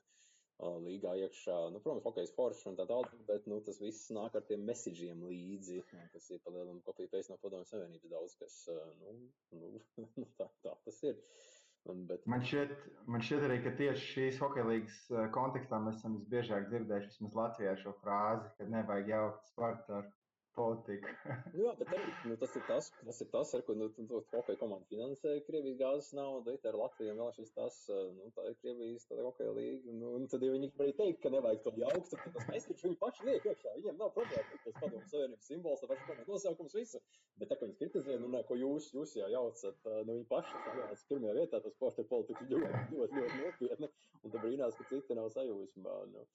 [0.83, 1.55] līgā iekšā.
[1.73, 5.25] Nu, protams, hokejs foršs un tā tālāk, bet nu, tas viss nāk ar tiem mesiģiem
[5.27, 5.81] līdzi,
[6.13, 8.61] kas ir palielam kopija pēc no padomju savienības daudz, kas,
[9.01, 9.73] nu,
[10.21, 11.17] nu tā, tā tas ir.
[11.17, 11.52] Uh,
[11.91, 12.21] Un, bet...
[12.31, 12.73] man, šķiet,
[13.11, 17.73] man šķiet arī, ka tieši šīs hokeja līnijas eh, kontekstā mēs esam visbiežāk dzirdējuši Latvijā
[17.81, 20.07] šo frāzi, ka nevajag jaukt sportu ar
[20.55, 21.11] politika.
[21.53, 24.59] nu, jā, bet arī, nu, tas ir tas, tas ir tas, ar ko nu, hokeja
[24.59, 27.79] komanda finansē Krievijas gāzes naudu, it ar Latviju vēl šis tas,
[28.17, 31.33] nu, tā ir Krievijas tāda hokeja līga, nu, un tad, ja viņi arī teikt, ka
[31.33, 34.79] nevajag to jaukt, tad tas mēs taču viņi paši liek iekšā, viņiem nav problēma, tas
[34.79, 37.03] padomu savienības simbols, tā paša komanda nosaukums, visu,
[37.41, 40.65] bet tā, ka viņi kritizē, nu, ne, ko jūs, jūs jau jaucat, nu, viņi paši
[40.67, 45.17] sajauc pirmajā vietā, tas sporta politika ļoti, ļoti, ļoti nopietni, un tad brīnās, ka citi
[45.17, 46.27] nav sajūsmā, nu.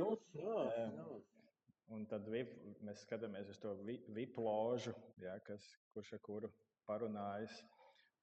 [0.00, 0.06] Nu,
[0.40, 1.06] jā, jā.
[1.90, 2.52] Un tad VIP,
[2.86, 5.64] mēs skatāmies uz to VIP ložu, ja, kas,
[5.94, 6.50] kurš ar kuru
[6.88, 7.62] parunājas.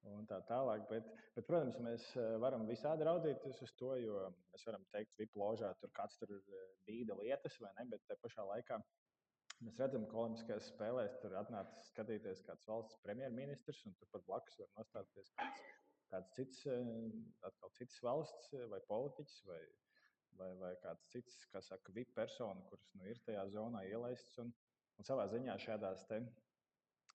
[0.07, 4.21] Un tā tālāk, bet, bet, protams, mēs eh, varam visādi raudzīties uz to, jo
[4.53, 7.85] mēs varam teikt, ka VIP ložā tur kāds tur eh, bīda lietas, vai ne?
[7.91, 8.77] Bet te pašā laikā
[9.67, 14.71] mēs redzam, ka Olimpiskajās spēlēs tur atnāca skatīties kāds valsts premjerministrs, un turpat blakus var
[14.79, 15.67] nostāties kāds,
[16.13, 16.95] kāds cits, eh,
[17.51, 19.61] atkal cits valsts vai politiķis vai
[20.39, 24.39] vai, vai kāds cits, kas saka, VIP persona, kuras nu, ir tajā zonā ielaists.
[24.43, 24.53] Un,
[24.99, 26.21] un savā ziņā šādās te,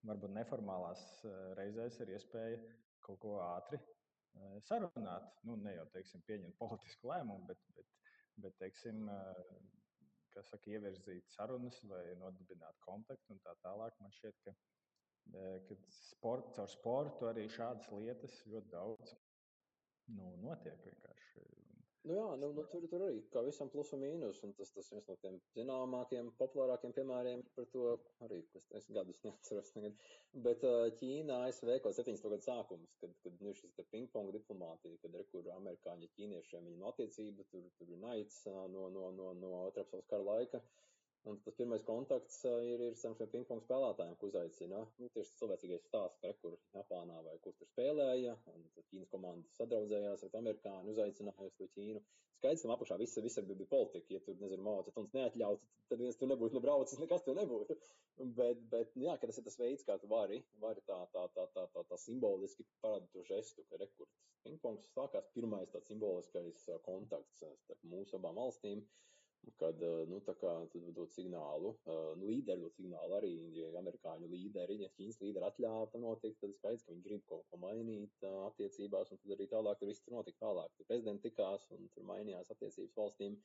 [0.09, 2.61] varbūt neformālās eh, reizēs ir iespēja
[3.05, 5.31] kaut ko ātri eh, sarunāt.
[5.49, 7.91] Nu, ne jau teiksim, pieņemt politisku lēmumu, bet, bet,
[8.45, 9.43] bet teiksim, eh,
[10.35, 13.97] kas saka, ievirzīt sarunas vai nodibināt kontaktu un tā tālāk.
[14.03, 14.57] Man šķiet, ka,
[15.69, 19.15] ka sport, caur sportu arī šādas lietas ļoti daudz
[20.13, 21.47] nu, notiek vienkārši.
[22.05, 24.91] Nu jā, nu, nu, tur, tur arī kā visam plus un mīnus, un tas, tas
[24.93, 27.85] viens no tiem zināmākiem, populārākiem piemēriem par to
[28.27, 29.97] arī, kas es gadus neatceros tagad.
[30.47, 30.67] Bet
[31.01, 32.29] Ķīna, ASV kaut 70.
[32.35, 37.49] gadu sākums, kad, kad nu, šis ping-pong diplomātija, kad ir kur amerikāņi ķīniešiem viņu attiecība,
[37.55, 40.61] tur, tur ir naids no, no, no, no otrā pasaules kara laika.
[41.31, 44.81] Un tas pirmais kontakts ir, ir šiem pingpong spēlētājiem, ko uzaicina.
[45.01, 49.13] Nu, tieši tas cilvēcīgais stāsts, ka kur Japānā vai kur tur spēlēja, un tad Ķīnas
[49.15, 52.03] komanda sadraudzējās ar amerikāņu, uzaicināja uz to Ķīnu.
[52.41, 54.13] Skaidrs, tam apakšā viss, viss bija politika.
[54.13, 57.79] Ja tur, nezinu, Mao Cetuns neatļautu, tad viens tur nebūtu nebraucis, nekas tur nebūtu.
[58.41, 61.47] Bet, bet nu, jā, tas ir tas veids, kā tu vari, vari tā, tā, tā,
[61.57, 67.41] tā, tā, tā simboliski parādīt to žestu, ka rekords pingpongs sākās pirmais tāds simboliskais kontakts
[67.41, 68.85] starp mūsu abām valstīm.
[68.85, 69.14] Uh,
[69.61, 70.21] kad eh, nu,
[70.97, 73.33] dod signālu, eh, nu, līderi dod signālu arī,
[73.81, 77.61] amerikāņu līderi, ja Ķīnas līderi atļāva tam notikt, tad skaidrs, ka viņi grib kaut ko
[77.63, 80.75] mainīt eh, attiecībās, un tad arī tālāk tur viss tur notika tālāk.
[80.77, 83.39] Tur prezidenti tikās un tur mainījās attiecības valstīm.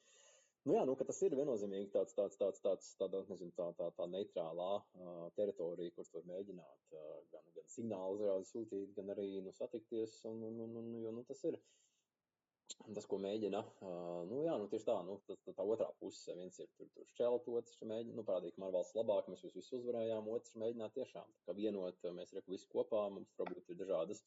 [0.67, 4.07] Nu, jā, nu, tas ir viennozīmīgi tāds, tāds, tāds, tāds tāda, nezinu, tā, tā, tā
[4.11, 9.55] neitrālā uh, teritorija, kur tur mēģināt uh, gan, gan signālu uzrādi sūtīt, gan arī nu,
[9.55, 11.55] satikties, un, un, un, un, jo nu, tas ir.
[11.55, 11.88] Uh,
[12.95, 16.35] tas, ko mēģina, uh, nu, jā, nu, tieši tā, nu, tā, tā, tā otrā puse,
[16.37, 19.71] viens ir tur, tur šķelt, otrs mēģina, nu, parādīt, ka man valsts labāk, mēs visus
[19.79, 24.23] uzvarējām, otrs mēģināt tiešām, tā kā vienot, mēs reku visi kopā, mums varbūt ir dažādas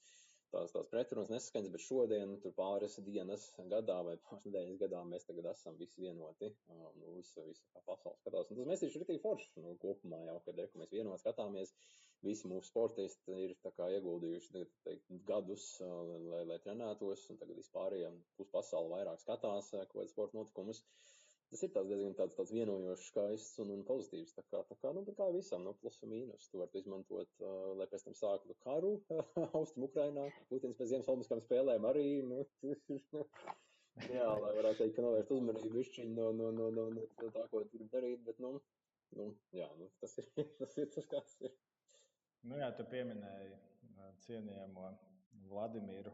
[0.53, 5.26] tās, tās pretrunas nesaskaņas, bet šodien tur pāris dienas gadā vai pāris nedēļas gadā mēs
[5.28, 9.22] tagad esam visi vienoti, uh, nu, visa, visa pasaule skatās, un tas mēs ir rītīgi
[9.24, 11.72] forši, nu, kopumā jau, kad reku mēs vienot skatāmies,
[12.27, 13.55] visi mūsu sportisti ir
[13.97, 20.14] ieguldījuši teikt, gadus, lai, lai trenētos, un tagad vispārējiem pus pasauli vairāk skatās kaut kādas
[20.14, 20.85] sporta notikumus.
[21.53, 24.31] Tas ir tāds diezgan tāds, tāds vienojošs, skaists un, un pozitīvs.
[24.39, 26.47] Tā kā, tā kā, nu, kā visam, nu, plus un mīnus.
[26.49, 28.95] To var izmantot, uh, lai pēc tam sāktu karu
[29.59, 30.25] Austrum Ukrainā.
[30.49, 32.47] Putins pēc Ziemas Olimpiskām spēlēm arī, nu,
[34.16, 37.61] jā, lai varētu teikt, ka novērst uzmanību višķiņu no, no, no, no, no tā, ko
[37.75, 38.55] grib darīt, bet, nu,
[39.20, 41.53] nu jā, nu, tas ir tas, ir, tas kāds ir.
[42.43, 43.53] Nu, jā, tu pieminēji
[44.26, 44.88] cienījamo
[45.51, 46.12] Vladimiru.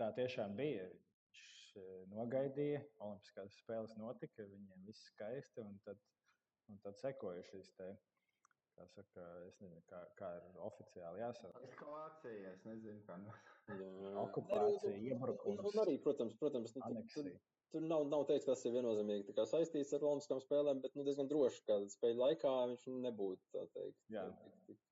[0.00, 0.86] Tā tiešām bija.
[0.88, 5.64] Viņš nogaidīja, Olimpiskās spēles notika, viņiem viss skaisti.
[5.64, 6.00] Un tad,
[6.72, 7.90] un tad sekoja šis te,
[8.78, 11.62] kā saka, es nezinu, kā, kā ir oficiāli jāsaka.
[11.68, 13.36] Eskalācija, es nezinu, kā no.
[14.24, 15.62] Okupācija, iebrukums.
[15.72, 17.30] Un arī, protams, protams nu, tur,
[17.74, 21.64] tur nav, nav teiks, tas ir viennozīmīgi saistīts ar Olimpiskām spēlēm, bet nu, diezgan droši,
[21.68, 24.00] ka spēļu laikā viņš nebūtu tā teikt.
[24.08, 24.84] Tik, tik,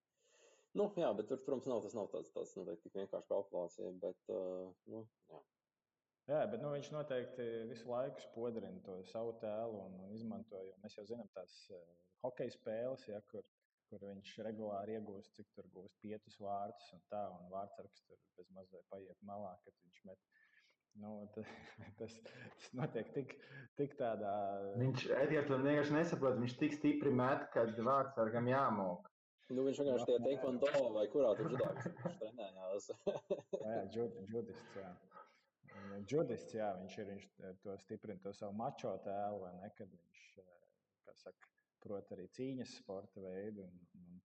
[0.76, 4.18] Nu, jā, bet tur, protams, nav, tas nav tāds, tāds noteikti tik vienkārši kalkulācija, bet,
[4.32, 5.42] uh, nu, jā.
[6.26, 10.58] Jā, bet nu, viņš noteikti visu laiku spodrina to savu tēlu un, un izmanto.
[10.82, 11.84] Mēs jau zinām, tās uh,
[12.24, 13.46] hokeja spēles, ja, kur,
[13.90, 18.50] kur viņš regulāri iegūst, cik tur gūst piecus vārdus un tā, un vārdsargs tur bez
[18.58, 20.26] mazliet paiet malā, kad viņš met.
[21.00, 21.12] Nu,
[22.00, 22.18] tas,
[22.58, 23.36] tas notiek tik,
[23.78, 24.36] tik tādā.
[24.80, 26.40] Viņš, Edgars, to vienkārši nesaprot.
[26.42, 29.06] Viņš tik stipri met, kad vārdsargam jāmok.
[29.46, 32.88] Nu, viņš vienkārši tajā teikvando vai kurā tur judā viņš trenējās.
[33.62, 34.88] jā, judists, jā.
[36.10, 37.28] Judists, jā, viņš ir, viņš
[37.62, 40.24] to stiprina to savu mačo tēlu, vai ne, kad viņš,
[41.06, 41.52] kā saka,
[41.84, 43.68] prot arī cīņas sporta veidu.
[43.68, 44.18] Un,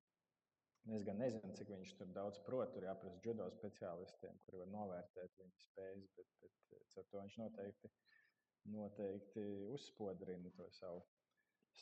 [0.87, 4.73] un es gan nezinu, cik viņš tur daudz prot, tur jāprasa judo speciālistiem, kuri var
[4.73, 7.93] novērtēt viņa spējas, bet, bet ar to viņš noteikti,
[8.73, 9.47] noteikti
[9.77, 11.05] uzspodrina to savu,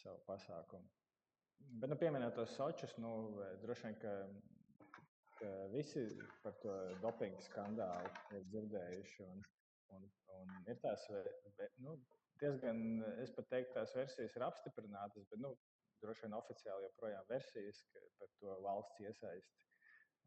[0.03, 0.98] savu pasākumu.
[1.79, 3.11] Bet, nu, pieminēt tos sočus, nu,
[3.63, 4.13] droši vien, ka,
[5.39, 6.05] ka visi
[6.43, 9.27] par to dopingu skandālu ir dzirdējuši.
[9.27, 9.43] Un,
[9.97, 10.07] un,
[10.39, 11.05] un ir tās
[11.85, 11.97] nu,
[12.41, 12.81] diezgan,
[13.23, 15.53] es pat teiktu, tās versijas ir apstiprinātas, bet nu,
[16.03, 17.83] droši vien oficiāli joprojām versijas
[18.19, 19.69] par to valsts iesaisti,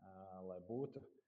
[0.05, 1.03] uh, lai būtu.
[1.03, 1.22] Eh,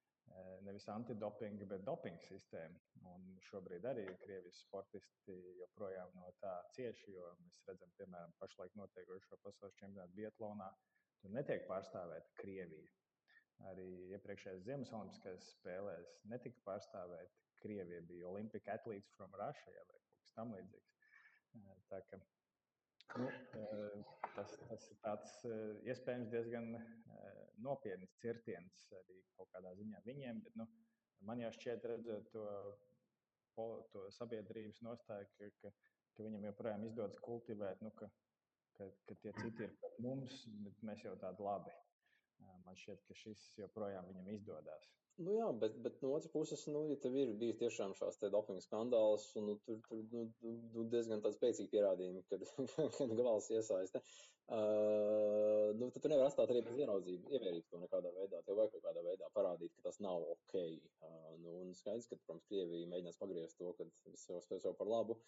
[0.65, 2.81] nevis antidopinga, bet dopinga sistēma.
[3.13, 9.41] Un šobrīd arī Krievijas sportisti joprojām no tā cieši, jo mēs redzam, piemēram, pašlaik notiekošo
[9.45, 10.71] pasaules čempionātu Bietlānā.
[11.23, 12.93] Tur netiek pārstāvēta Krievija.
[13.71, 18.03] Arī iepriekšējās Ziemas Olimpiskajās spēlēs netika pārstāvēta Krievija.
[18.09, 20.97] Bija Olimpic athletes from Russia vai kaut kas tamlīdzīgs.
[21.61, 22.25] Eh, tā kā
[23.15, 23.99] Nu, eh,
[24.35, 26.73] tas, tas ir tāds eh, iespējams diezgan
[27.63, 30.43] nopietns cirtiens arī kaut kādā ziņā viņiem.
[30.45, 30.67] Bet, nu,
[31.29, 35.73] man jau šķiet, redzot to, to sabiedrības nostāju, ka, ka,
[36.17, 38.11] ka viņam joprojām izdodas kultivēt, nu, ka,
[38.79, 41.75] ka, ka tie citi ir pret mums, bet mēs jau tādi labi.
[42.65, 44.93] Man šķiet, ka šis joprojām viņam izdodas.
[45.23, 48.63] Nu jā, bet, bet no otras puses, nu, ja tev ir bijis tiešām šāds dopinga
[48.65, 52.43] skandāls, un nu, tur, tur nu, nu, diezgan tāds spēcīgi pierādījumi, kad,
[52.97, 54.03] kad gavals iesaiste,
[54.57, 58.43] uh, nu, tad tu nevari atstāt arī bez ieraudzību, ievērīt to nekādā veidā.
[58.43, 60.59] Tev vajag kaut kādā veidā parādīt, ka tas nav ok.
[60.59, 64.75] Uh, nu, un skaidrs, ka, protams, Krievija mēģinās pagriezt to, ka viss jau spēj sev
[64.81, 65.21] par labu.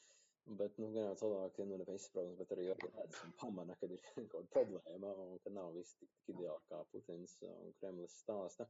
[0.47, 4.03] Bet, nu, gan jau cilvēki, nu, nevis, protams, bet arī redz un pamana, kad ir
[4.15, 8.69] kaut kāda problēma un ka nav viss tik, tik ideāli, kā Putins un Kremlis stāsta.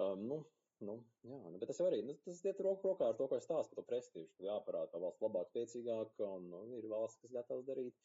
[0.00, 0.38] Um, nu,
[0.88, 0.96] nu,
[1.28, 3.44] jā, nu, bet tas jau arī nu, tas iet roku rokā ar to, ko es
[3.44, 4.32] stāstu par to prestižu.
[4.38, 8.00] Tur jāparāda, ka valsts labāk, spēcīgāk, un nu, ir valsts, kas gatavs darīt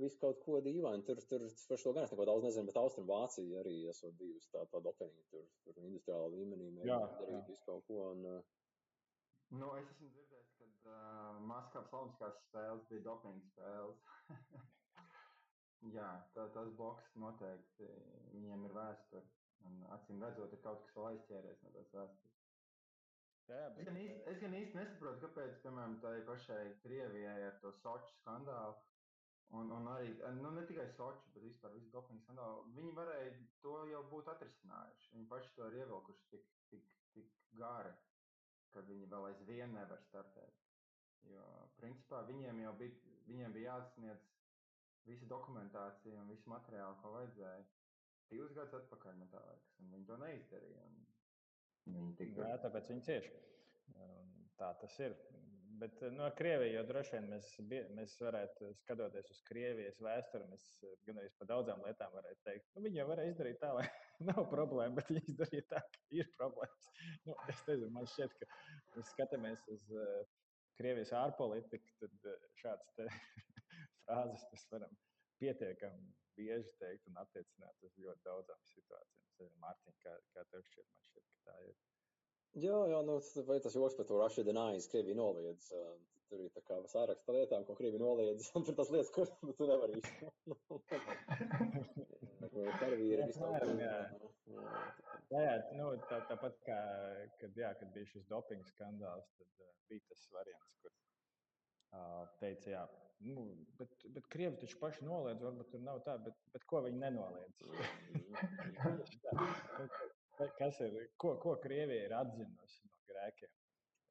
[0.00, 1.04] visu kaut ko dīvainu.
[1.08, 4.52] Tur, tur par šo gan es neko daudz nezinu, bet Austrum Vācija arī esot bijusi
[4.52, 8.10] tā, tā dopinga tur, tur industriālā līmenī mēģināt darīt visu kaut ko.
[8.12, 8.60] Un, uh...
[9.52, 10.31] Nu, es esmu dzirdējis, ka
[11.48, 14.04] Maskavas Olimpiskās spēles bija dopinga spēles.
[15.96, 17.88] Jā, tā, tas boks noteikti
[18.34, 19.24] viņiem ir vēsture.
[19.94, 22.38] Acīm redzot, ir kaut kas vēl aizķēries no tās vēstures.
[23.50, 23.82] Jā, bet...
[23.82, 28.14] es, gan īsti, es gan īsti nesaprotu, kāpēc, piemēram, tai pašai Krievijai ar to Soču
[28.20, 28.78] skandālu
[29.52, 32.62] Un, un arī nu, ne tikai Sochi, bet vispār visu dopingu skandālu.
[32.76, 33.32] Viņi varēja
[33.64, 35.10] to jau būt atrisinājuši.
[35.16, 36.86] Viņi paši to ir ievilkuši tik, tik,
[37.16, 37.92] tik gari,
[38.72, 40.61] ka viņi vēl aizvien nevar startēt.
[41.30, 41.46] Jo,
[41.78, 44.32] principā, viņiem jau bija, viņiem bija jāsniedz
[45.06, 47.62] visa dokumentācija un visu materiālu, ko vajadzēja.
[48.32, 50.84] Divus gadus atpakaļ, man liekas, un viņi to neizdarīja.
[51.92, 52.36] Viņi tik...
[52.38, 53.32] Jā, tāpēc viņi cieši.
[54.60, 55.16] Tā tas ir.
[55.82, 57.46] Bet no Krievijas jau droši vien mēs,
[57.96, 60.66] mēs varētu, skatoties uz Krievijas vēsturi, mēs
[61.06, 63.86] gan arī par daudzām lietām varētu teikt, ka nu, viņi jau varēja izdarīt tā, lai
[64.28, 66.90] nav problēma, bet viņi izdarīja tā, ka ir problēmas.
[67.26, 68.50] Nu, es nezinu, man šķiet, ka
[68.94, 69.88] mēs skatāmies uz
[70.80, 72.88] Krievijas ārpolitiku, tad uh, šādas
[74.04, 74.92] frāzes mēs varam
[75.42, 79.50] pietiekami bieži teikt un attiecināt uz ļoti daudzām situācijām.
[79.62, 81.74] Mārtiņ, kā, kā tev šķiet, man šķiet, ka tā ir.
[82.62, 83.14] Jā, jā, nu,
[83.48, 85.62] vai tas joks par to Russia denies, Krievija noliedz.
[86.30, 89.26] Tur ir tā kā sāraksta lietām, ko Krievija noliedz, un tur tas lietas, ko
[89.58, 90.00] tu nevari
[92.52, 92.78] īsti.
[92.80, 93.64] Karavīri vispār.
[93.80, 93.94] Jā,
[95.32, 96.80] jā, jā nu, tā, tāpat kā,
[97.40, 102.66] kad, jā, kad bija šis doping skandāls, tad uh, bija tas variants, kur uh, teica,
[102.74, 102.82] jā,
[103.30, 103.42] nu,
[103.80, 107.56] bet, bet Krievi taču paši noliedz, varbūt tur nav tā, bet, bet ko viņi nenoliedz?
[110.58, 110.90] Kas ir,
[111.20, 113.50] ko, ko Krievija ir atzinusi no grēkiem?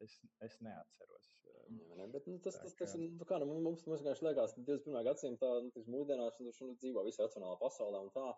[0.01, 0.13] Es,
[0.45, 1.27] es neatceros.
[1.71, 4.63] Jā, ne, bet, nu, tas, tas, tas, nu, kā, nu, mums, mums vienkārši liekas, ka
[4.67, 5.03] 21.
[5.07, 8.31] gadsimtā nu, mūsdienās nu, nu, dzīvo visā racionālā pasaulē un tā.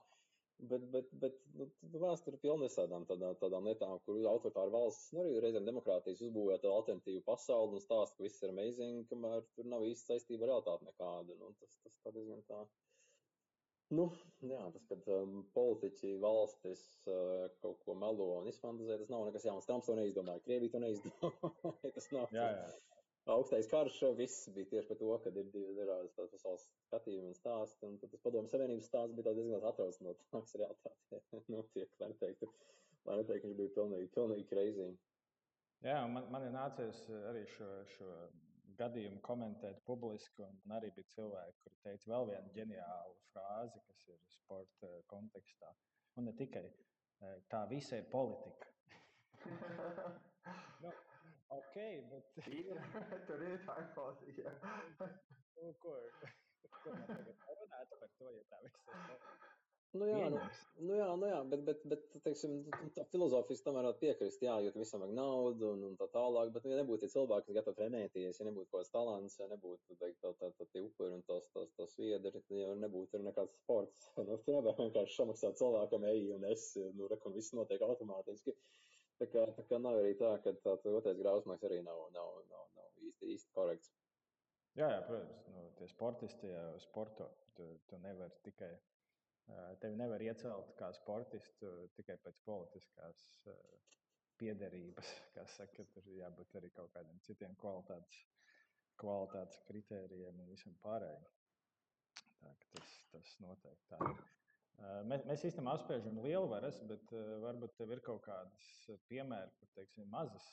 [0.70, 1.66] Bet, bet, bet nu,
[2.04, 6.60] vēsture ir pilna visādām tādām, tādām lietām, kur autoritāra valsts, nu, arī reizēm demokrātijas uzbūvē
[6.60, 10.54] tādu alternatīvu pasauli un stāsta, ka viss ir amazing, kamēr tur nav īsti saistība ar
[10.54, 11.40] realitāti nekāda.
[11.42, 12.62] Nu, tas, tas tā diezgan tā.
[13.94, 14.06] Nu,
[14.48, 16.82] jā, tas, kad um, politiķi valstis
[17.12, 19.68] uh, kaut ko melo un izfantazē, tas nav nekas jauns.
[19.68, 21.74] Trumps to neizdomāja, Krievija to neizdomāja.
[21.98, 22.66] tas nav jā, jā.
[23.36, 27.38] augstais karš, viss bija tieši par to, ka ir divi dažādas tās pasaules skatījumi un
[27.38, 27.90] stāsti.
[27.90, 31.22] Un tas padomu savienības stāsts bija diezgan atrauc no tā, kas realitātē
[31.56, 32.52] notiek, lai neteiktu,
[33.10, 34.90] lai neteiktu, viņš bija pilnīgi, pilnīgi crazy.
[35.84, 38.10] Jā, man, man ir nācies arī šo, šo
[38.80, 40.46] gadījumu komentēt publiski.
[40.66, 45.72] Un arī bija cilvēki, kuri teica vēl vienu ģeniālu frāzi, kas ir sporta kontekstā.
[46.18, 46.66] Un ne tikai
[47.54, 48.70] tā visa ir politika.
[50.84, 50.94] nu,
[51.58, 51.80] ok,
[52.12, 52.34] bet.
[53.28, 54.56] Tur ir tā politika.
[55.00, 55.98] nu, ko,
[56.82, 59.28] ko man tagad runāt par to, ja tā visa ir?
[59.94, 60.40] Nu jā, nu,
[60.88, 62.54] nu jā, nu jā, bet, bet, bet teiksim,
[62.96, 66.64] tā filozofiski tomēr var piekrist, jā, jo visam vajag naudu un, un tā tālāk, bet,
[66.66, 69.98] nu, ja nebūtu tie cilvēki, kas gatavi trenēties, ja nebūtu kaut kāds talants, ja nebūtu,
[70.02, 73.54] teikt, tā, tā, tā, tie upuri un tos, tos, tos viedri, jau nebūtu ir nekāds
[73.62, 74.10] sports.
[74.24, 76.64] Nu, tu nevar vienkārši samaksāt cilvēkam eju un es,
[76.98, 78.56] nu, reku, un viss notiek automātiski.
[79.22, 82.66] Tā kā, tā kā nav arī tā, ka tā otrais grausmaks arī nav, nav, nav,
[82.80, 83.94] nav īsti, īsti korekts.
[84.80, 88.72] Jā, jā, protams, nu, tie sportisti jau sporto, tu, tu nevari tikai
[89.84, 93.24] Tevi nevar iecelt kā sportistu tikai pēc politiskās
[94.40, 95.10] piederības.
[95.36, 98.22] Kā saka, tur jābūt arī kaut kādiem citiem kvalitātes,
[99.02, 101.26] kvalitātes kritērijiem un visam pārējiem.
[102.40, 104.24] Tā, tas, tas noteikti tā ir.
[105.08, 107.12] Mēs, mēs īstenībā apspiežam lielvaras, bet
[107.44, 108.70] varbūt tev ir kaut kādas
[109.12, 110.48] piemēri, kur teiksim, mazas,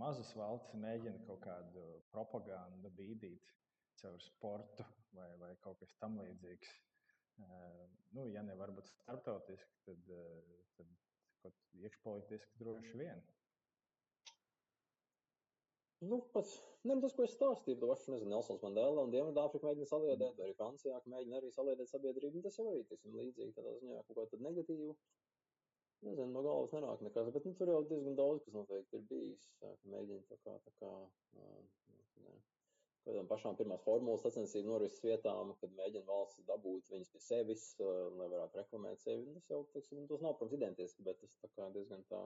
[0.00, 3.50] mazas valstis mēģina kaut kādu propagandu bīdīt
[4.00, 6.70] caur sportu vai, vai kaut kas tam līdzīgs
[8.16, 10.14] nu, ja ne varbūt starptautiski, tad,
[10.78, 10.96] tad
[11.42, 13.22] kaut iekšpolitiski droši vien.
[16.00, 16.54] Nu, pats,
[16.88, 20.46] ne, tas, ko es stāstīju, to pašu, nezinu, Nelsons Mandela un Dienvidāfrika mēģina saliedēt, vai
[20.46, 24.16] arī Francijā, mēģina arī saliedēt sabiedrību, un tas jau arī, teiksim, līdzīgi tādā ziņā kaut
[24.16, 24.94] ko tad negatīvu.
[26.08, 29.44] Nezinu, no galvas nenāk nekas, bet nu, tur jau diezgan daudz, kas noteikti ir bijis,
[29.92, 30.94] mēģina tā kā, tā kā,
[31.36, 31.50] ne,
[33.06, 38.28] kādām pašām pirmās formulas sacensību norises vietām, kad mēģina valsts dabūt viņas pie sevis, lai
[38.28, 39.26] varētu reklamēt sevi.
[39.38, 42.22] Tas jau, teiksim, tas nav, protams, identiski, bet tas tā kā diezgan tā,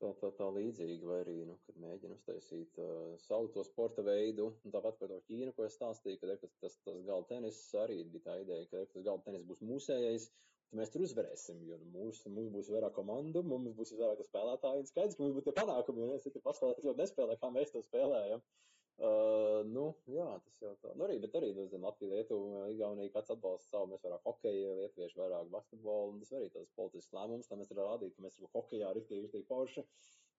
[0.00, 4.50] tā, tā, tā līdzīgi, vai arī, nu, kad mēģina uztaisīt uh, savu to sporta veidu,
[4.64, 8.00] un tāpat par to Ķīnu, ko es stāstīju, kad tas, tas, tas galda tenis arī
[8.14, 10.30] bija tā ideja, ka tas galda tenis būs mūsējais,
[10.70, 14.84] tad mēs tur uzvarēsim, jo nu, mūs, mums būs vairāk komandu, mums būs vairāk spēlētāji,
[14.84, 17.74] un skaidrs, ka mums būs tie panākumi, jo viens citi pasaulē ļoti nespēlē, kā mēs
[17.76, 18.44] to spēlējam.
[19.00, 20.90] Uh, nu, jā, tas jau tā.
[20.92, 24.74] Nu, arī, bet arī, nu, zin, Latvija, Lietuva, Igaunija, kāds atbalsta savu, mēs vairāk hokeju,
[24.76, 28.36] lietuvieši vairāk basketbolu, un tas arī tas politisks lēmums, tā mēs varam rādīt, ka mēs
[28.36, 29.86] esam hokejā riktīgi, riktīgi forši,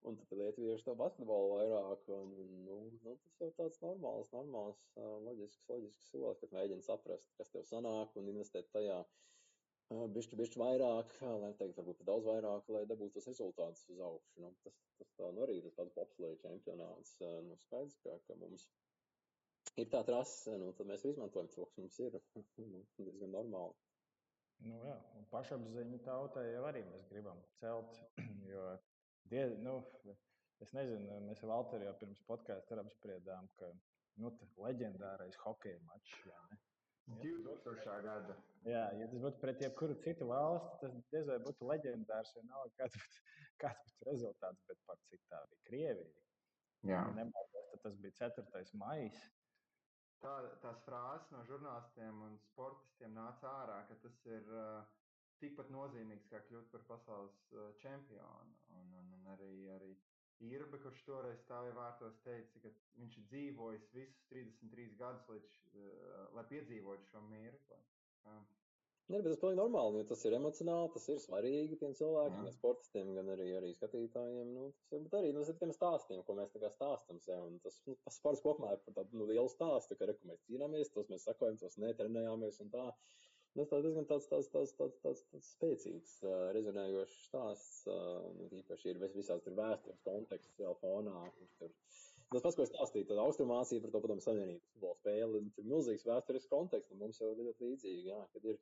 [0.05, 2.38] un tad lietuvieši to basketbolu vairāk, un,
[2.68, 4.86] nu, nu, tas jau tāds normāls, normāls,
[5.26, 9.01] loģisks, loģisks solis, kad mēģina saprast, kas tev sanāk, un investēt tajā
[9.92, 11.14] bišķi, bišķi vairāk,
[11.44, 14.44] lai teikt, varbūt daudz vairāk, lai dabūtu tos rezultātus uz augšu.
[14.44, 17.18] Nu, tas, tas tā, nu, arī tas pats bobsleja čempionāts,
[17.48, 18.68] nu, skaidrs, ka, ka mums
[19.82, 22.20] ir tā trase, nu, tad mēs izmantojam to, kas mums ir,
[22.74, 23.78] nu, diezgan normāli.
[24.62, 28.02] Nu, jā, un pašapziņu tautai jau arī mēs gribam celt,
[28.52, 28.66] jo,
[29.34, 29.80] die, nu,
[30.62, 33.72] es nezinu, mēs ar Valteru jau pirms podkāstu apspriedām, ka,
[34.22, 36.62] nu, leģendārais hokeja mačs, jā, ne?
[37.08, 38.02] 2000.
[38.06, 38.38] gada.
[38.68, 42.97] Jā, ja tas būtu pret jebkuru citu valsti, tas diez vai būtu leģendārs, vienalga, kāds
[42.99, 43.22] būtu,
[43.64, 46.26] kāds būtu rezultāts, bet par cik tā bija Krievija.
[46.82, 47.02] Jā.
[47.02, 48.64] Ja nemaldos, tas bija 4.
[48.82, 49.22] maijs.
[50.22, 54.84] Tā, tās frāzes no žurnālistiem un sportistiem nāca ārā, ka tas ir uh,
[55.41, 57.38] tikpat nozīmīgs kā kļūt par pasaules
[57.82, 58.58] čempionu.
[58.78, 59.95] Un, un, un arī, arī
[60.50, 66.24] Irba, kurš toreiz stāvēja vārtos, teica, ka viņš ir dzīvojis visus 33 gadus, līdz, uh,
[66.38, 67.78] lai piedzīvotu šo mirkli.
[68.26, 68.42] Uh.
[69.12, 72.44] Nē, bet tas ir pilnīgi normāli, jo tas ir emocionāli, tas ir svarīgi tiem cilvēkiem,
[72.46, 74.54] gan sportistiem, gan arī, arī skatītājiem.
[74.56, 77.50] Nu, tas ir, bet arī nu, tiem stāstiem, ko mēs stāstām sev.
[77.66, 81.12] Tas nu, sports kopumā ir par tādu nu, lielu stāstu, ka, re, mēs cīnāmies, tos
[81.12, 82.86] mēs sakojam, tos netrenējāmies un tā.
[83.52, 87.82] Tas tā diezgan tāds, tāds, tāds, tāds, tāds, tāds spēcīgs, uh, rezonējošs stāsts.
[87.91, 91.26] Uh, nu, īpaši ir vis, visāds tur vēstures konteksts vēl fonā.
[91.60, 91.74] Tur.
[92.32, 96.08] Tas pats, ko es stāstīju, tad Austrumācija par to padomu savienības futbola spēli, tur milzīgs
[96.08, 98.62] vēstures konteksts, un mums jau ļoti līdzīgi, jā, kad ir,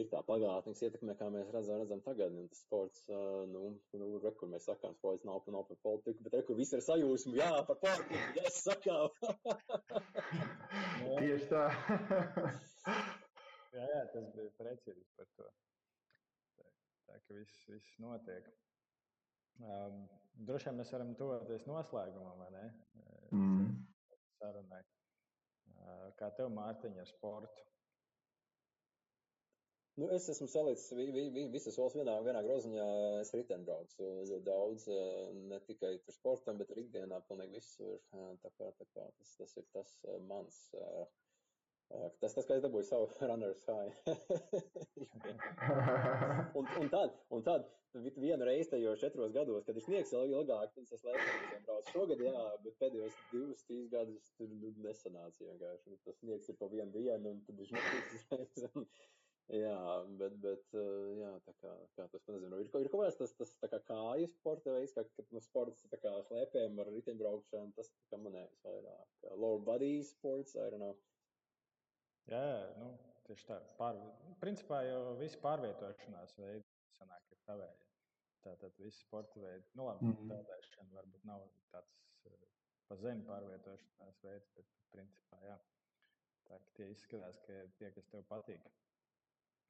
[0.00, 4.08] ir tā pagātnes ietekme, kā mēs redzam, redzam tagad, un tas sports, uh, nu, nu
[4.22, 7.36] re, kur mēs sakām, sports nav, nav par politiku, bet re, kur viss ir sajūsmu,
[7.36, 9.12] jā, par politiku, es sakām.
[11.20, 11.66] Tieši tā.
[13.82, 15.46] Jā, jā, tas bija precīzi par to.
[16.58, 16.66] Tā,
[17.08, 18.50] tā ka viss, viss notiek.
[19.58, 20.04] Um,
[20.46, 22.62] droši vien mēs varam tuvoties noslēgumam, vai ne?
[23.34, 23.72] Mm.
[24.36, 24.78] Sarunai.
[25.72, 27.66] Uh, kā tev, Mārtiņa, ar sportu?
[29.98, 32.86] Nu, es esmu salicis vi, vi, vi, visas valsts vienā, vienā groziņā.
[33.24, 34.86] Es ritenbraucu ļoti daudz,
[35.50, 37.98] ne tikai par sportam, bet arī ikdienā pilnīgi visur.
[38.14, 39.98] Tā kā, tā kā tas, tas ir tas
[40.30, 40.62] mans.
[41.92, 43.92] Tas, tas, kā es dabūju savu runner's high.
[46.58, 47.68] un, un tad, un tad
[48.16, 52.22] vienu reizi tajos četros gados, kad ir sniegs vēl ilgāk, tad es lēkām braucu šogad,
[52.24, 54.54] jā, bet pēdējos divus, trīs gadus tur
[54.86, 55.98] nesanāca vienkārši.
[56.06, 58.24] Tas sniegs ir pa vienu dienu, un tad viņš netiks.
[59.64, 59.78] jā,
[60.22, 60.66] bet, bet,
[61.20, 64.32] jā, tā kā, kā tas, nezinu, ir, ir kaut kāds tas, tas tā kā kāju
[64.32, 69.08] sporta veids, kā, kad nu, sports tā kā slēpēm ar riteņbraukšanu, tas, kā manējais vairāk.
[69.36, 70.96] Lower body sports, I don't know.
[72.30, 72.42] Jā,
[72.78, 72.92] nu,
[73.26, 73.58] tieši tā.
[73.78, 73.98] Pār,
[74.42, 77.88] principā jau visi pārvietošanās veidi sanāk ir tavēji.
[78.42, 80.30] Tātad visi sporta veidi, nu labi, mm -hmm.
[80.32, 81.44] peldēšana varbūt nav
[81.74, 81.92] tāds
[82.26, 82.38] uh,
[82.88, 85.58] pa zemi pārvietošanās veids, bet principā jā.
[86.48, 88.66] Tā, tie izskatās, ka ir tie, kas tev patīk.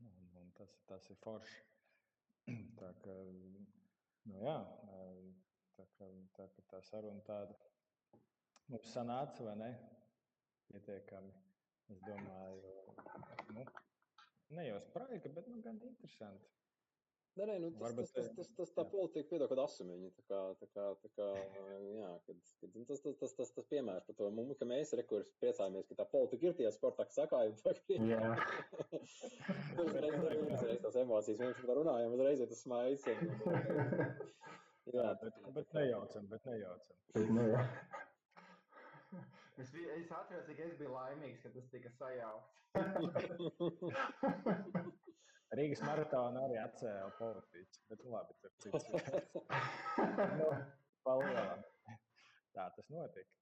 [0.01, 1.63] Un, un tas, tas ir forši.
[2.81, 3.17] tā kā,
[4.25, 4.57] nu jā,
[5.77, 7.55] tā kā tā, kā tā saruna tāda
[8.69, 9.73] mums sanāca, vai ne?
[10.73, 11.52] Pietiekami
[11.91, 12.73] Es domāju,
[13.57, 13.65] nu,
[14.57, 16.51] ne jau spraiga, bet nu, gan interesanti.
[17.33, 20.23] Nē, nē, nu, tas, Varbūt, tas, tas, tas, tas tā politika piedod, kad asumiņi, tā
[20.29, 21.29] kā, tā kā, tā kā,
[21.97, 25.31] jā, kad, kad tas, tas, tas, tas, tas piemērs par to, mums, ka mēs rekurs
[25.41, 28.35] priecājamies, ka tā politika ir tie sportā, kas sakājumi, tā kā, jā.
[29.87, 33.09] uzreiz, uzreiz tās emocijas, mēs par to runājam, uzreiz ir tas smaids.
[34.93, 36.97] Jā, bet, bet nejaucam, bet nejaucam.
[37.15, 38.09] Bet nejaucam.
[39.61, 42.61] Es, biju, es atceros, cik es biju laimīgs, kad tas tika sajaukts.
[45.59, 48.87] Rīgas maratona arī atcēla politiķi, bet labi, tur cits.
[50.41, 50.49] nu,
[51.05, 51.61] palielam.
[52.57, 53.33] Tā tas notika.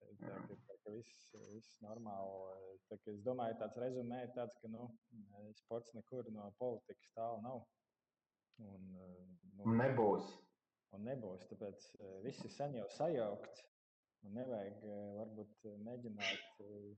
[0.00, 0.28] Tā, ka,
[0.68, 1.14] tā, ka viss,
[1.52, 2.78] viss normāli.
[2.88, 4.82] Tā, es domāju, tāds rezumē ir tāds, ka nu,
[5.60, 7.58] sports nekur no politikas tālu nav.
[8.64, 8.80] Un,
[9.58, 10.26] nu, nebūs.
[10.94, 11.78] Un nebūs, tāpēc
[12.24, 13.58] viss ir sen jau sajaukts.
[14.24, 16.92] Un nevajag eh, varbūt eh, mēģināt eh,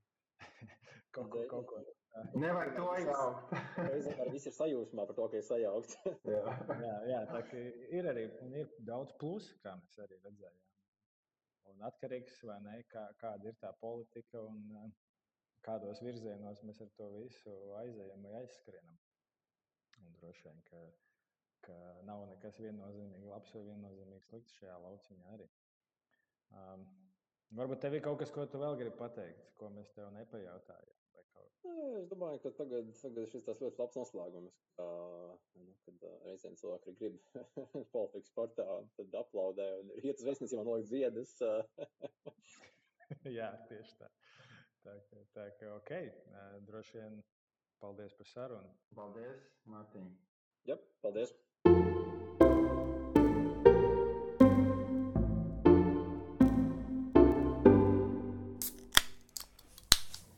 [1.17, 1.95] kaut ko, tādu.
[2.41, 3.57] Nevajag to jaukt.
[3.91, 5.97] Reizēm viss ir sajūsmā par to, ka ir sajaukt.
[6.35, 6.45] jā,
[6.83, 7.43] jā, jā tā
[7.99, 8.29] ir arī
[8.63, 10.63] ir daudz plusu, kā mēs arī redzējām.
[11.73, 14.95] Un atkarīgs vai ne, kā, kāda ir tā politika un
[15.67, 19.01] kādos virzienos mēs ar to visu aizējam vai aizskrienam.
[20.05, 20.85] Un droši vien, ka,
[21.67, 25.49] ka nav nekas viennozīmīgi labs vai viennozīmīgi slikts šajā lauciņā arī.
[26.55, 26.87] Um,
[27.55, 30.97] Varbūt tev ir kaut kas, ko tu vēl gribi pateikt, ko mēs tev nepajautājām.
[31.67, 34.87] Es domāju, ka tagad, tagad šis tas ļoti labs noslēgums, ka,
[35.59, 37.17] nu, kad reizēm cilvēki grib
[37.95, 38.67] politikas sportā,
[38.99, 41.35] tad aplaudē un iet uz vēstniecību un liek ziedus.
[43.39, 44.11] Jā, tieši tā.
[44.87, 45.93] Tā ka, tā ka ok,
[46.69, 47.19] droši vien
[47.83, 48.77] paldies par sarunu.
[48.95, 50.07] Paldies, Mārtiņ.
[50.71, 51.35] Jā, paldies.